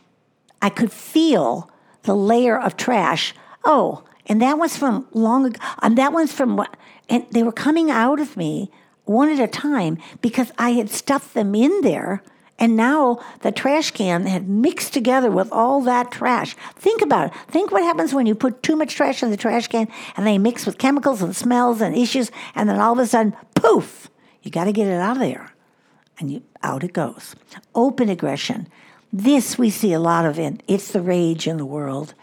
I 0.62 0.70
could 0.70 0.92
feel 0.92 1.70
the 2.04 2.16
layer 2.16 2.58
of 2.58 2.78
trash. 2.78 3.34
Oh, 3.64 4.04
and 4.28 4.42
that 4.42 4.58
was 4.58 4.78
from 4.78 5.08
long 5.12 5.46
ago. 5.46 5.60
And 5.82 5.98
that 5.98 6.14
one's 6.14 6.34
from 6.34 6.56
what? 6.56 6.76
And 7.10 7.26
they 7.32 7.44
were 7.44 7.52
coming 7.52 7.92
out 7.92 8.20
of 8.20 8.38
me 8.38 8.72
one 9.06 9.30
at 9.30 9.40
a 9.40 9.48
time 9.48 9.98
because 10.22 10.52
I 10.58 10.72
had 10.72 10.90
stuffed 10.90 11.34
them 11.34 11.56
in 11.56 11.82
there. 11.82 12.24
And 12.60 12.78
now 12.78 13.20
the 13.42 13.52
trash 13.52 13.92
can 13.92 14.26
had 14.26 14.48
mixed 14.48 14.94
together 14.94 15.30
with 15.30 15.52
all 15.52 15.82
that 15.82 16.12
trash. 16.12 16.56
Think 16.76 17.02
about 17.02 17.28
it. 17.28 17.34
Think 17.50 17.72
what 17.72 17.84
happens 17.84 18.14
when 18.14 18.26
you 18.26 18.36
put 18.36 18.64
too 18.64 18.76
much 18.76 18.96
trash 18.96 19.24
in 19.24 19.32
the 19.32 19.38
trash 19.38 19.68
can 19.68 19.88
and 20.16 20.26
they 20.26 20.38
mix 20.38 20.66
with 20.66 20.78
chemicals 20.78 21.22
and 21.22 21.36
smells 21.36 21.82
and 21.82 21.96
issues, 21.96 22.32
and 22.56 22.70
then 22.70 22.80
all 22.80 22.94
of 22.94 23.00
a 23.00 23.08
sudden, 23.08 23.36
poof, 23.56 24.10
you 24.44 24.52
got 24.52 24.66
to 24.66 24.72
get 24.72 24.88
it 24.88 25.02
out 25.02 25.18
of 25.18 25.22
there. 25.22 25.52
And 26.20 26.32
you, 26.32 26.44
out 26.62 26.84
it 26.84 26.94
goes. 26.94 27.36
Open 27.74 28.08
aggression. 28.08 28.68
This 29.16 29.60
we 29.60 29.70
see 29.70 29.94
a 29.94 30.00
lot 30.00 30.26
of 30.26 30.40
in 30.40 30.60
it's 30.68 30.92
the 30.92 31.02
rage 31.02 31.46
in 31.46 31.58
the 31.58 31.68
world. 31.68 32.16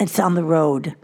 It's 0.00 0.18
on 0.18 0.34
the 0.34 0.44
road. 0.44 0.96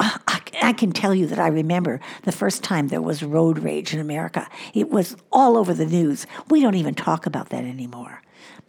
I, 0.00 0.40
I 0.60 0.72
can 0.72 0.90
tell 0.90 1.14
you 1.14 1.28
that 1.28 1.38
I 1.38 1.46
remember 1.46 2.00
the 2.24 2.32
first 2.32 2.64
time 2.64 2.88
there 2.88 3.00
was 3.00 3.22
road 3.22 3.60
rage 3.60 3.94
in 3.94 4.00
America. 4.00 4.48
It 4.72 4.90
was 4.90 5.14
all 5.30 5.56
over 5.56 5.74
the 5.74 5.86
news. 5.86 6.26
We 6.50 6.60
don't 6.60 6.74
even 6.74 6.96
talk 6.96 7.24
about 7.24 7.50
that 7.50 7.62
anymore. 7.62 8.20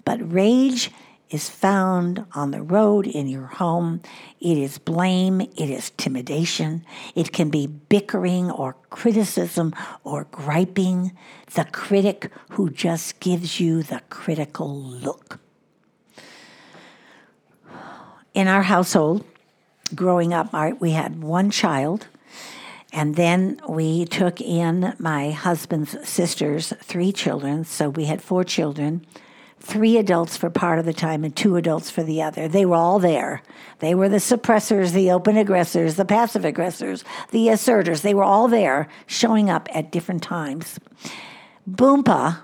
But 0.03 0.31
rage 0.31 0.91
is 1.31 1.50
found 1.50 2.24
on 2.33 2.51
the 2.51 2.62
road 2.62 3.07
in 3.07 3.27
your 3.27 3.47
home. 3.47 4.01
It 4.39 4.59
is 4.59 4.77
blame, 4.77 5.41
it 5.41 5.69
is 5.71 5.89
intimidation, 5.89 6.85
it 7.15 7.31
can 7.33 7.50
be 7.50 7.65
bickering 7.65 8.51
or 8.51 8.75
criticism 8.91 9.74
or 10.03 10.25
griping. 10.25 11.17
The 11.55 11.65
critic 11.65 12.29
who 12.51 12.69
just 12.69 13.19
gives 13.19 13.59
you 13.59 13.81
the 13.81 14.01
critical 14.09 14.71
look. 14.71 15.39
In 18.36 18.50
our 18.50 18.63
household, 18.63 19.24
growing 19.96 20.34
up, 20.34 20.54
we 20.82 20.92
had 20.92 21.24
one 21.24 21.50
child, 21.50 22.08
and 22.92 23.15
then 23.15 23.62
we 23.70 24.04
took 24.04 24.42
in 24.42 24.94
my 25.00 25.32
husband's 25.32 25.96
sister's 26.06 26.74
three 26.84 27.13
children. 27.13 27.63
So 27.63 27.89
we 27.89 28.04
had 28.04 28.22
four 28.22 28.44
children, 28.44 29.06
three 29.62 29.98
adults 29.98 30.36
for 30.36 30.50
part 30.50 30.80
of 30.80 30.86
the 30.86 30.92
time 30.92 31.24
and 31.24 31.34
two 31.34 31.56
adults 31.56 31.89
for 31.89 32.04
the 32.04 32.22
other. 32.22 32.50
They 32.50 32.65
were 32.65 32.75
all 32.75 33.00
there. 33.00 33.42
They 33.80 33.96
were 33.96 34.10
the 34.10 34.18
suppressors, 34.18 34.92
the 34.92 35.12
open 35.12 35.38
aggressors, 35.38 35.96
the 35.96 36.04
passive 36.04 36.44
aggressors, 36.44 37.06
the 37.32 37.48
asserters. 37.48 38.01
They 38.01 38.13
were 38.13 38.25
all 38.25 38.50
there, 38.50 38.89
showing 39.08 39.50
up 39.50 39.70
at 39.74 39.94
different 39.94 40.24
times. 40.24 40.77
Boompa, 41.70 42.42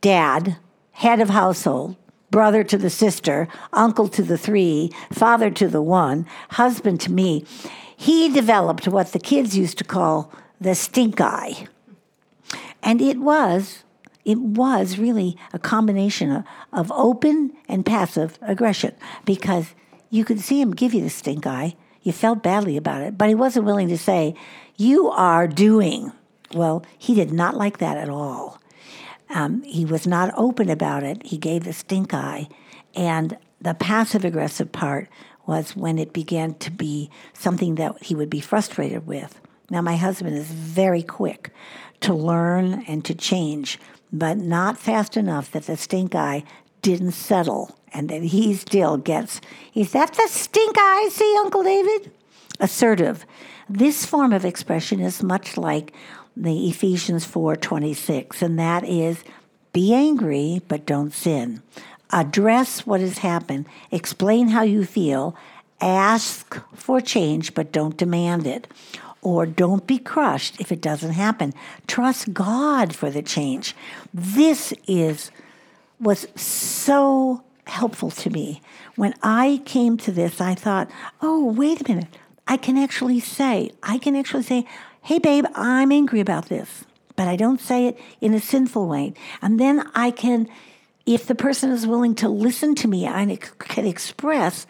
dad, 0.00 0.56
head 0.90 1.20
of 1.20 1.30
household, 1.30 1.94
brother 2.30 2.64
to 2.64 2.78
the 2.78 2.90
sister, 2.90 3.48
uncle 3.72 4.08
to 4.08 4.22
the 4.22 4.38
three, 4.38 4.92
father 5.12 5.50
to 5.50 5.68
the 5.68 5.82
one, 5.82 6.26
husband 6.50 7.00
to 7.00 7.12
me, 7.12 7.44
he 7.96 8.28
developed 8.28 8.88
what 8.88 9.12
the 9.12 9.18
kids 9.18 9.56
used 9.56 9.78
to 9.78 9.84
call 9.84 10.32
the 10.60 10.74
stink 10.74 11.20
eye. 11.20 11.66
And 12.82 13.00
it 13.00 13.18
was, 13.18 13.84
it 14.24 14.38
was 14.38 14.98
really 14.98 15.36
a 15.52 15.58
combination 15.58 16.30
of, 16.30 16.44
of 16.72 16.92
open 16.92 17.52
and 17.68 17.84
passive 17.84 18.38
aggression 18.42 18.94
because 19.24 19.74
you 20.10 20.24
could 20.24 20.40
see 20.40 20.60
him 20.60 20.72
give 20.72 20.94
you 20.94 21.02
the 21.02 21.10
stink 21.10 21.46
eye. 21.46 21.76
You 22.02 22.12
felt 22.12 22.42
badly 22.42 22.76
about 22.76 23.02
it, 23.02 23.18
but 23.18 23.28
he 23.28 23.34
wasn't 23.34 23.66
willing 23.66 23.88
to 23.88 23.98
say, 23.98 24.34
You 24.76 25.10
are 25.10 25.46
doing. 25.46 26.12
Well, 26.54 26.84
he 26.98 27.14
did 27.14 27.32
not 27.32 27.56
like 27.56 27.78
that 27.78 27.96
at 27.96 28.08
all. 28.08 28.59
Um, 29.30 29.62
he 29.62 29.84
was 29.84 30.06
not 30.06 30.34
open 30.36 30.68
about 30.68 31.02
it. 31.02 31.26
He 31.26 31.38
gave 31.38 31.64
the 31.64 31.72
stink 31.72 32.12
eye. 32.12 32.48
And 32.94 33.36
the 33.60 33.74
passive 33.74 34.24
aggressive 34.24 34.72
part 34.72 35.08
was 35.46 35.76
when 35.76 35.98
it 35.98 36.12
began 36.12 36.54
to 36.54 36.70
be 36.70 37.10
something 37.32 37.76
that 37.76 38.02
he 38.02 38.14
would 38.14 38.30
be 38.30 38.40
frustrated 38.40 39.06
with. 39.06 39.40
Now, 39.70 39.80
my 39.80 39.96
husband 39.96 40.36
is 40.36 40.48
very 40.48 41.02
quick 41.02 41.50
to 42.00 42.14
learn 42.14 42.84
and 42.88 43.04
to 43.04 43.14
change, 43.14 43.78
but 44.12 44.38
not 44.38 44.78
fast 44.78 45.16
enough 45.16 45.50
that 45.52 45.66
the 45.66 45.76
stink 45.76 46.14
eye 46.14 46.44
didn't 46.82 47.12
settle 47.12 47.78
and 47.92 48.08
that 48.08 48.22
he 48.22 48.54
still 48.54 48.96
gets, 48.96 49.40
is 49.74 49.92
that 49.92 50.14
the 50.14 50.26
stink 50.28 50.76
eye 50.78 51.08
see, 51.12 51.36
Uncle 51.40 51.62
David? 51.62 52.12
Assertive. 52.58 53.26
This 53.68 54.04
form 54.04 54.32
of 54.32 54.44
expression 54.44 55.00
is 55.00 55.22
much 55.22 55.56
like 55.56 55.92
the 56.40 56.68
Ephesians 56.68 57.26
4:26 57.26 58.42
and 58.42 58.58
that 58.58 58.84
is 58.84 59.22
be 59.72 59.94
angry 59.94 60.62
but 60.68 60.86
don't 60.86 61.12
sin. 61.12 61.62
Address 62.12 62.86
what 62.86 63.00
has 63.00 63.18
happened, 63.18 63.66
explain 63.90 64.48
how 64.48 64.62
you 64.62 64.84
feel, 64.84 65.36
ask 65.80 66.58
for 66.74 67.00
change 67.00 67.54
but 67.54 67.72
don't 67.72 67.96
demand 67.96 68.46
it. 68.46 68.66
Or 69.22 69.44
don't 69.44 69.86
be 69.86 69.98
crushed 69.98 70.58
if 70.60 70.72
it 70.72 70.80
doesn't 70.80 71.12
happen. 71.12 71.52
Trust 71.86 72.32
God 72.32 72.94
for 72.96 73.10
the 73.10 73.22
change. 73.22 73.76
This 74.14 74.72
is 74.86 75.30
was 76.00 76.26
so 76.34 77.42
helpful 77.66 78.10
to 78.10 78.30
me. 78.30 78.62
When 78.96 79.12
I 79.22 79.60
came 79.66 79.98
to 79.98 80.10
this, 80.10 80.40
I 80.40 80.54
thought, 80.54 80.90
oh, 81.20 81.44
wait 81.44 81.82
a 81.82 81.92
minute. 81.92 82.08
I 82.48 82.56
can 82.56 82.78
actually 82.78 83.20
say, 83.20 83.70
I 83.82 83.98
can 83.98 84.16
actually 84.16 84.42
say, 84.42 84.66
hey, 85.02 85.18
babe, 85.18 85.46
I'm 85.54 85.92
angry 85.92 86.20
about 86.20 86.48
this, 86.48 86.84
but 87.16 87.28
I 87.28 87.36
don't 87.36 87.60
say 87.60 87.86
it 87.86 87.98
in 88.20 88.34
a 88.34 88.40
sinful 88.40 88.86
way. 88.86 89.14
And 89.42 89.58
then 89.58 89.88
I 89.94 90.10
can, 90.10 90.48
if 91.06 91.26
the 91.26 91.34
person 91.34 91.70
is 91.70 91.86
willing 91.86 92.14
to 92.16 92.28
listen 92.28 92.74
to 92.76 92.88
me, 92.88 93.06
I 93.06 93.36
can 93.58 93.86
express 93.86 94.66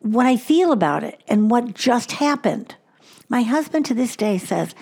what 0.00 0.26
I 0.26 0.36
feel 0.36 0.72
about 0.72 1.04
it 1.04 1.20
and 1.28 1.50
what 1.50 1.74
just 1.74 2.12
happened. 2.12 2.74
My 3.28 3.42
husband 3.42 3.84
to 3.86 3.94
this 3.94 4.16
day 4.16 4.38
says, 4.38 4.74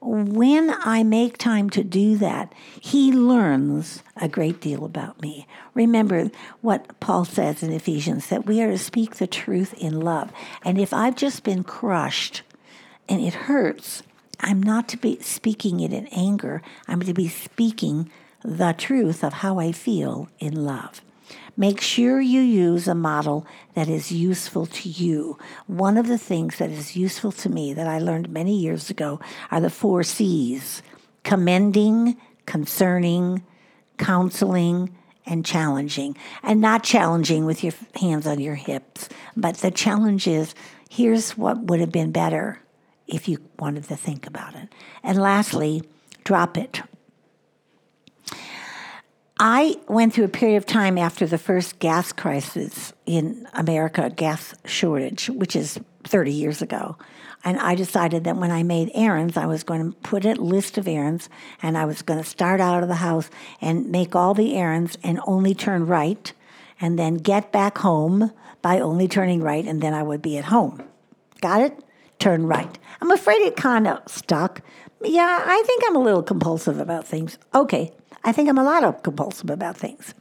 when 0.00 0.70
I 0.84 1.02
make 1.02 1.38
time 1.38 1.70
to 1.70 1.82
do 1.82 2.18
that, 2.18 2.52
he 2.78 3.10
learns 3.10 4.02
a 4.16 4.28
great 4.28 4.60
deal 4.60 4.84
about 4.84 5.22
me. 5.22 5.46
Remember 5.72 6.30
what 6.60 7.00
Paul 7.00 7.24
says 7.24 7.62
in 7.62 7.72
Ephesians 7.72 8.26
that 8.26 8.44
we 8.44 8.60
are 8.60 8.70
to 8.70 8.76
speak 8.76 9.14
the 9.16 9.26
truth 9.26 9.72
in 9.74 10.00
love. 10.00 10.30
And 10.62 10.78
if 10.78 10.92
I've 10.92 11.16
just 11.16 11.42
been 11.42 11.64
crushed 11.64 12.42
and 13.08 13.22
it 13.22 13.32
hurts, 13.32 14.02
I'm 14.40 14.62
not 14.62 14.88
to 14.88 14.96
be 14.96 15.20
speaking 15.20 15.80
it 15.80 15.92
in 15.92 16.06
anger. 16.08 16.62
I'm 16.88 17.00
to 17.02 17.14
be 17.14 17.28
speaking 17.28 18.10
the 18.44 18.74
truth 18.76 19.24
of 19.24 19.34
how 19.34 19.58
I 19.58 19.72
feel 19.72 20.28
in 20.38 20.64
love. 20.64 21.00
Make 21.56 21.80
sure 21.80 22.20
you 22.20 22.40
use 22.40 22.88
a 22.88 22.94
model 22.94 23.46
that 23.74 23.88
is 23.88 24.10
useful 24.10 24.66
to 24.66 24.88
you. 24.88 25.38
One 25.66 25.96
of 25.96 26.08
the 26.08 26.18
things 26.18 26.58
that 26.58 26.70
is 26.70 26.96
useful 26.96 27.32
to 27.32 27.48
me 27.48 27.72
that 27.74 27.86
I 27.86 27.98
learned 27.98 28.28
many 28.28 28.58
years 28.58 28.90
ago 28.90 29.20
are 29.50 29.60
the 29.60 29.70
four 29.70 30.02
C's 30.02 30.82
commending, 31.22 32.16
concerning, 32.44 33.42
counseling, 33.98 34.94
and 35.26 35.46
challenging. 35.46 36.16
And 36.42 36.60
not 36.60 36.82
challenging 36.82 37.46
with 37.46 37.62
your 37.62 37.72
hands 37.94 38.26
on 38.26 38.40
your 38.40 38.56
hips, 38.56 39.08
but 39.36 39.56
the 39.58 39.70
challenge 39.70 40.26
is 40.26 40.54
here's 40.90 41.36
what 41.36 41.58
would 41.62 41.80
have 41.80 41.92
been 41.92 42.12
better 42.12 42.60
if 43.06 43.28
you 43.28 43.38
wanted 43.58 43.84
to 43.84 43.96
think 43.96 44.26
about 44.26 44.54
it. 44.54 44.68
And 45.02 45.20
lastly, 45.20 45.82
drop 46.24 46.56
it. 46.56 46.82
I 49.38 49.76
went 49.88 50.14
through 50.14 50.26
a 50.26 50.28
period 50.28 50.56
of 50.56 50.66
time 50.66 50.96
after 50.96 51.26
the 51.26 51.38
first 51.38 51.80
gas 51.80 52.12
crisis 52.12 52.92
in 53.04 53.48
America, 53.52 54.10
gas 54.14 54.54
shortage, 54.64 55.28
which 55.28 55.56
is 55.56 55.78
30 56.04 56.32
years 56.32 56.62
ago. 56.62 56.96
And 57.42 57.58
I 57.58 57.74
decided 57.74 58.24
that 58.24 58.36
when 58.36 58.50
I 58.50 58.62
made 58.62 58.90
errands, 58.94 59.36
I 59.36 59.46
was 59.46 59.64
going 59.64 59.92
to 59.92 59.98
put 59.98 60.24
a 60.24 60.34
list 60.34 60.78
of 60.78 60.88
errands 60.88 61.28
and 61.62 61.76
I 61.76 61.84
was 61.84 62.00
going 62.00 62.22
to 62.22 62.28
start 62.28 62.60
out 62.60 62.82
of 62.82 62.88
the 62.88 62.94
house 62.94 63.28
and 63.60 63.90
make 63.90 64.14
all 64.14 64.34
the 64.34 64.54
errands 64.54 64.96
and 65.02 65.20
only 65.26 65.54
turn 65.54 65.86
right 65.86 66.32
and 66.80 66.98
then 66.98 67.16
get 67.16 67.52
back 67.52 67.78
home 67.78 68.32
by 68.62 68.80
only 68.80 69.08
turning 69.08 69.42
right 69.42 69.66
and 69.66 69.82
then 69.82 69.92
I 69.92 70.02
would 70.02 70.22
be 70.22 70.38
at 70.38 70.46
home. 70.46 70.82
Got 71.42 71.60
it? 71.60 71.83
Turn 72.18 72.46
right. 72.46 72.78
I'm 73.00 73.10
afraid 73.10 73.42
it 73.42 73.56
kind 73.56 73.86
of 73.86 74.00
stuck. 74.06 74.62
Yeah, 75.02 75.42
I 75.44 75.62
think 75.66 75.82
I'm 75.86 75.96
a 75.96 76.02
little 76.02 76.22
compulsive 76.22 76.78
about 76.78 77.06
things. 77.06 77.38
Okay, 77.54 77.92
I 78.24 78.32
think 78.32 78.48
I'm 78.48 78.58
a 78.58 78.64
lot 78.64 78.84
of 78.84 79.02
compulsive 79.02 79.50
about 79.50 79.76
things. 79.76 80.14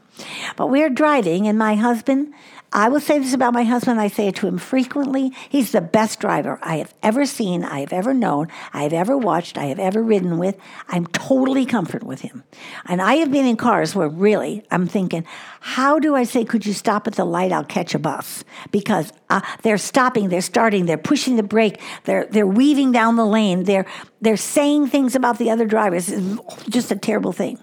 But 0.57 0.67
we're 0.67 0.89
driving, 0.89 1.47
and 1.47 1.57
my 1.57 1.75
husband, 1.75 2.33
I 2.75 2.89
will 2.89 2.99
say 2.99 3.19
this 3.19 3.35
about 3.35 3.53
my 3.53 3.63
husband, 3.63 4.01
I 4.01 4.07
say 4.07 4.29
it 4.29 4.35
to 4.37 4.47
him 4.47 4.57
frequently. 4.57 5.31
He's 5.47 5.71
the 5.71 5.79
best 5.79 6.19
driver 6.19 6.57
I 6.63 6.77
have 6.77 6.91
ever 7.03 7.23
seen, 7.27 7.63
I 7.63 7.81
have 7.81 7.93
ever 7.93 8.15
known, 8.15 8.47
I 8.73 8.81
have 8.81 8.93
ever 8.93 9.15
watched, 9.15 9.59
I 9.59 9.65
have 9.65 9.77
ever 9.77 10.01
ridden 10.01 10.39
with. 10.39 10.57
I'm 10.87 11.05
totally 11.07 11.67
comfortable 11.67 12.07
with 12.07 12.21
him. 12.21 12.43
And 12.87 12.99
I 12.99 13.15
have 13.15 13.31
been 13.31 13.45
in 13.45 13.57
cars 13.57 13.93
where 13.93 14.09
really 14.09 14.65
I'm 14.71 14.87
thinking, 14.87 15.23
how 15.59 15.99
do 15.99 16.15
I 16.15 16.23
say, 16.23 16.43
could 16.43 16.65
you 16.65 16.73
stop 16.73 17.05
at 17.05 17.13
the 17.13 17.25
light? 17.25 17.51
I'll 17.51 17.63
catch 17.63 17.93
a 17.93 17.99
bus. 17.99 18.43
Because 18.71 19.13
uh, 19.29 19.41
they're 19.61 19.77
stopping, 19.77 20.29
they're 20.29 20.41
starting, 20.41 20.87
they're 20.87 20.97
pushing 20.97 21.35
the 21.35 21.43
brake, 21.43 21.79
they're, 22.05 22.25
they're 22.25 22.47
weaving 22.47 22.91
down 22.91 23.17
the 23.17 23.25
lane, 23.25 23.65
they're, 23.65 23.85
they're 24.19 24.35
saying 24.35 24.87
things 24.87 25.13
about 25.13 25.37
the 25.37 25.51
other 25.51 25.65
drivers. 25.65 26.09
It's 26.09 26.65
just 26.69 26.91
a 26.91 26.95
terrible 26.95 27.33
thing. 27.33 27.59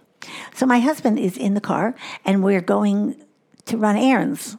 So 0.54 0.66
my 0.66 0.78
husband 0.78 1.18
is 1.18 1.36
in 1.36 1.54
the 1.54 1.60
car 1.60 1.96
and 2.24 2.44
we're 2.44 2.60
going 2.60 3.20
to 3.66 3.76
run 3.76 3.96
errands. 3.96 4.56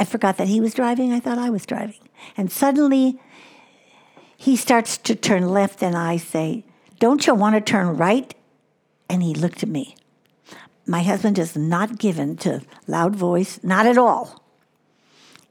I 0.00 0.04
forgot 0.04 0.38
that 0.38 0.48
he 0.48 0.62
was 0.62 0.72
driving. 0.72 1.12
I 1.12 1.20
thought 1.20 1.36
I 1.36 1.50
was 1.50 1.66
driving. 1.66 2.08
And 2.34 2.50
suddenly 2.50 3.20
he 4.34 4.56
starts 4.56 4.96
to 4.96 5.14
turn 5.14 5.50
left 5.50 5.82
and 5.82 5.94
I 5.94 6.16
say, 6.16 6.64
Don't 6.98 7.26
you 7.26 7.34
want 7.34 7.54
to 7.54 7.60
turn 7.60 7.98
right? 7.98 8.34
And 9.10 9.22
he 9.22 9.34
looked 9.34 9.62
at 9.62 9.68
me. 9.68 9.96
My 10.86 11.02
husband 11.02 11.38
is 11.38 11.54
not 11.54 11.98
given 11.98 12.38
to 12.38 12.62
loud 12.86 13.14
voice, 13.14 13.60
not 13.62 13.84
at 13.84 13.98
all. 13.98 14.42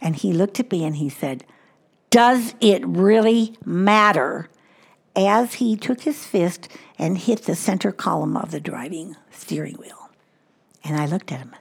And 0.02 0.16
he 0.16 0.34
looked 0.34 0.60
at 0.60 0.72
me 0.72 0.84
and 0.84 0.96
he 0.96 1.10
said, 1.10 1.46
Does 2.10 2.56
it 2.60 2.86
really 2.88 3.56
matter? 3.64 4.50
As 5.16 5.56
he 5.56 5.76
took 5.76 6.02
his 6.02 6.26
fist 6.26 6.70
and 6.98 7.20
hit 7.20 7.44
the 7.44 7.56
center 7.56 7.92
column 7.92 8.36
of 8.36 8.50
the 8.50 8.60
driving 8.60 9.16
steering 9.30 9.76
wheel. 9.76 10.10
And 10.84 11.00
I 11.00 11.06
looked 11.06 11.32
at 11.32 11.40
him. 11.40 11.56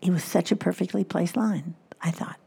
It 0.00 0.10
was 0.10 0.22
such 0.22 0.52
a 0.52 0.56
perfectly 0.56 1.02
placed 1.02 1.36
line. 1.36 1.74
I 2.04 2.10
thought, 2.10 2.38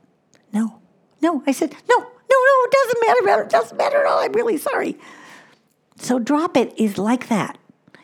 no, 0.54 0.80
no. 1.22 1.44
I 1.48 1.52
said, 1.52 1.72
no, 1.90 1.98
no, 1.98 2.06
no, 2.30 2.64
it 2.64 2.72
doesn't 2.72 3.26
matter. 3.26 3.42
It 3.42 3.50
doesn't 3.50 3.78
matter 3.78 4.00
at 4.02 4.06
all. 4.06 4.20
I'm 4.20 4.32
really 4.34 4.58
sorry. 4.58 4.98
So 5.98 6.20
drop 6.20 6.56
it 6.56 6.74
is 6.78 6.98
like 6.98 7.28
that. 7.28 7.58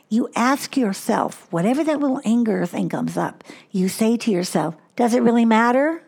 You 0.10 0.30
ask 0.36 0.76
yourself, 0.76 1.48
whatever 1.52 1.84
that 1.84 2.00
little 2.00 2.22
anger 2.26 2.66
thing 2.66 2.90
comes 2.90 3.18
up, 3.18 3.44
you 3.72 3.88
say 3.88 4.18
to 4.18 4.32
yourself, 4.32 4.76
does 4.96 5.14
it 5.14 5.22
really 5.22 5.46
matter? 5.46 6.04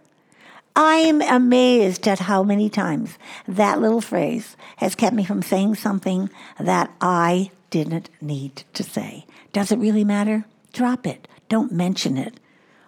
I'm 0.75 1.21
amazed 1.21 2.07
at 2.07 2.19
how 2.19 2.43
many 2.43 2.69
times 2.69 3.17
that 3.47 3.79
little 3.79 4.01
phrase 4.01 4.57
has 4.77 4.93
kept 4.93 5.15
me 5.15 5.23
from 5.23 5.41
saying 5.41 5.75
something 5.75 6.29
that 6.59 6.93
I 6.99 7.51
didn't 7.69 8.09
need 8.19 8.63
to 8.73 8.83
say. 8.83 9.25
Does 9.53 9.71
it 9.71 9.79
really 9.79 10.03
matter? 10.03 10.45
Drop 10.73 11.07
it. 11.07 11.27
Don't 11.47 11.71
mention 11.71 12.17
it. 12.17 12.39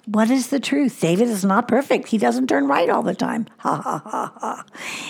What 0.08 0.32
is 0.32 0.48
the 0.48 0.60
truth? 0.62 1.02
David 1.02 1.28
is 1.28 1.43
not 1.43 1.67
perfect. 1.67 2.08
He 2.08 2.17
doesn't 2.17 2.48
turn 2.48 2.65
right 2.65 2.89
all 2.89 3.04
the 3.04 3.13
time. 3.13 3.46
Ha 3.58 3.76
ha 3.76 4.02
ha 4.06 4.34
ha. 4.39 4.65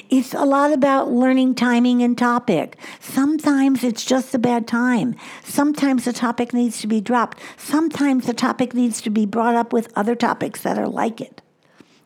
It's 0.09 0.33
a 0.33 0.43
lot 0.43 0.73
about 0.73 1.11
learning 1.11 1.53
timing 1.53 2.01
and 2.01 2.17
topic. 2.17 2.79
Sometimes 2.99 3.83
it's 3.83 4.03
just 4.03 4.33
a 4.33 4.39
bad 4.39 4.67
time. 4.67 5.15
Sometimes 5.43 6.05
the 6.05 6.13
topic 6.13 6.51
needs 6.51 6.81
to 6.81 6.87
be 6.87 6.99
dropped. 6.99 7.37
Sometimes 7.57 8.25
the 8.25 8.33
topic 8.33 8.73
needs 8.73 8.99
to 9.03 9.11
be 9.11 9.27
brought 9.27 9.53
up 9.53 9.71
with 9.71 9.93
other 9.95 10.15
topics 10.15 10.63
that 10.63 10.79
are 10.79 10.87
like 10.87 11.21
it. 11.21 11.43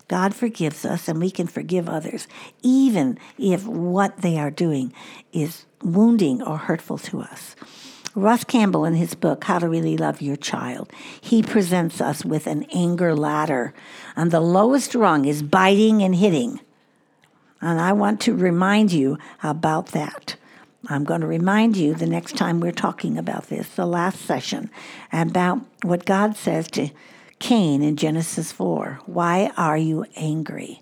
God 0.10 0.36
forgives 0.36 0.84
us 0.84 1.08
and 1.08 1.22
we 1.22 1.32
can 1.32 1.48
forgive 1.48 1.88
others, 1.88 2.28
even 2.62 3.18
if 3.38 3.66
what 3.66 4.18
they 4.18 4.38
are 4.38 4.52
doing 4.52 4.92
is 5.32 5.66
wounding 5.82 6.42
or 6.42 6.58
hurtful 6.58 6.98
to 6.98 7.22
us. 7.22 7.56
Ross 8.14 8.44
Campbell, 8.44 8.84
in 8.84 8.96
his 8.96 9.16
book, 9.16 9.46
How 9.46 9.60
to 9.60 9.70
Really 9.70 9.96
Love 9.96 10.22
Your 10.22 10.36
Child, 10.36 10.92
he 11.22 11.42
presents 11.42 12.02
us 12.02 12.26
with 12.26 12.46
an 12.46 12.66
anger 12.74 13.16
ladder. 13.16 13.74
And 14.18 14.32
the 14.32 14.42
lowest 14.42 14.94
rung 14.94 15.24
is 15.24 15.42
biting 15.42 16.04
and 16.04 16.16
hitting. 16.16 16.60
And 17.62 17.80
I 17.80 17.94
want 17.94 18.20
to 18.22 18.36
remind 18.36 18.92
you 18.92 19.18
about 19.44 19.88
that. 19.88 20.36
I'm 20.90 21.06
going 21.06 21.22
to 21.22 21.28
remind 21.28 21.78
you 21.78 21.94
the 21.94 22.08
next 22.08 22.36
time 22.36 22.60
we're 22.60 22.74
talking 22.74 23.18
about 23.18 23.48
this, 23.48 23.70
the 23.70 23.86
last 23.86 24.20
session, 24.22 24.70
about 25.14 25.62
what 25.84 26.06
God 26.06 26.36
says 26.36 26.68
to 26.72 26.90
Cain 27.40 27.82
in 27.82 27.96
Genesis 27.96 28.52
4. 28.52 29.00
Why 29.06 29.52
are 29.56 29.78
you 29.78 30.06
angry? 30.18 30.82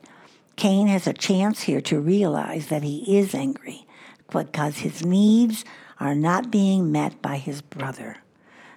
Cain 0.56 0.88
has 0.88 1.06
a 1.06 1.14
chance 1.14 1.62
here 1.62 1.82
to 1.82 2.00
realize 2.00 2.68
that 2.68 2.84
he 2.84 3.18
is 3.20 3.36
angry 3.36 3.86
because 4.32 4.80
his 4.80 5.06
needs 5.06 5.64
are 6.00 6.16
not 6.16 6.52
being 6.52 6.92
met 6.92 7.22
by 7.22 7.38
his 7.38 7.62
brother. 7.62 8.18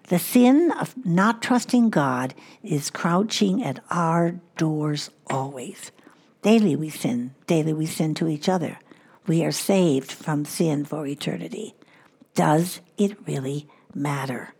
The 0.08 0.18
sin 0.18 0.72
of 0.72 0.94
not 1.06 1.40
trusting 1.40 1.90
God 1.90 2.34
is 2.62 2.90
crouching 2.90 3.62
at 3.62 3.82
our 3.90 4.40
doors 4.56 5.10
always. 5.28 5.92
Daily 6.42 6.74
we 6.74 6.90
sin, 6.90 7.34
daily 7.46 7.72
we 7.72 7.86
sin 7.86 8.14
to 8.14 8.28
each 8.28 8.48
other. 8.48 8.78
We 9.26 9.44
are 9.44 9.52
saved 9.52 10.10
from 10.10 10.44
sin 10.44 10.84
for 10.84 11.06
eternity. 11.06 11.74
Does 12.34 12.80
it 12.98 13.16
really 13.26 13.68
matter? 13.94 14.54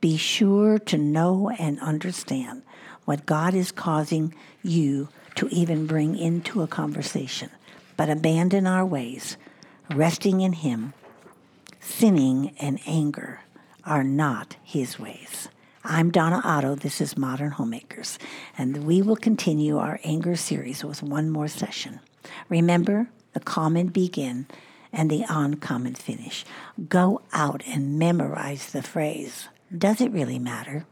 Be 0.00 0.16
sure 0.16 0.78
to 0.78 0.96
know 0.96 1.50
and 1.58 1.80
understand 1.80 2.62
what 3.04 3.26
God 3.26 3.54
is 3.54 3.72
causing 3.72 4.32
you 4.62 5.08
to 5.34 5.48
even 5.48 5.86
bring 5.86 6.16
into 6.16 6.62
a 6.62 6.68
conversation, 6.68 7.50
but 7.96 8.08
abandon 8.08 8.66
our 8.66 8.86
ways, 8.86 9.36
resting 9.90 10.40
in 10.40 10.52
Him 10.52 10.92
sinning 11.88 12.54
and 12.60 12.78
anger 12.86 13.40
are 13.82 14.04
not 14.04 14.56
his 14.62 14.98
ways. 15.00 15.48
I'm 15.82 16.10
Donna 16.10 16.40
Otto. 16.44 16.74
This 16.74 17.00
is 17.00 17.16
Modern 17.16 17.52
Homemakers, 17.52 18.18
and 18.56 18.84
we 18.84 19.00
will 19.00 19.16
continue 19.16 19.78
our 19.78 19.98
anger 20.04 20.36
series 20.36 20.84
with 20.84 21.02
one 21.02 21.30
more 21.30 21.48
session. 21.48 22.00
Remember, 22.48 23.08
the 23.32 23.40
common 23.40 23.86
begin 23.88 24.46
and 24.92 25.10
the 25.10 25.24
uncommon 25.28 25.94
finish. 25.94 26.44
Go 26.88 27.22
out 27.32 27.62
and 27.66 27.98
memorize 27.98 28.70
the 28.70 28.82
phrase. 28.82 29.48
Does 29.76 30.00
it 30.00 30.12
really 30.12 30.38
matter? 30.38 30.84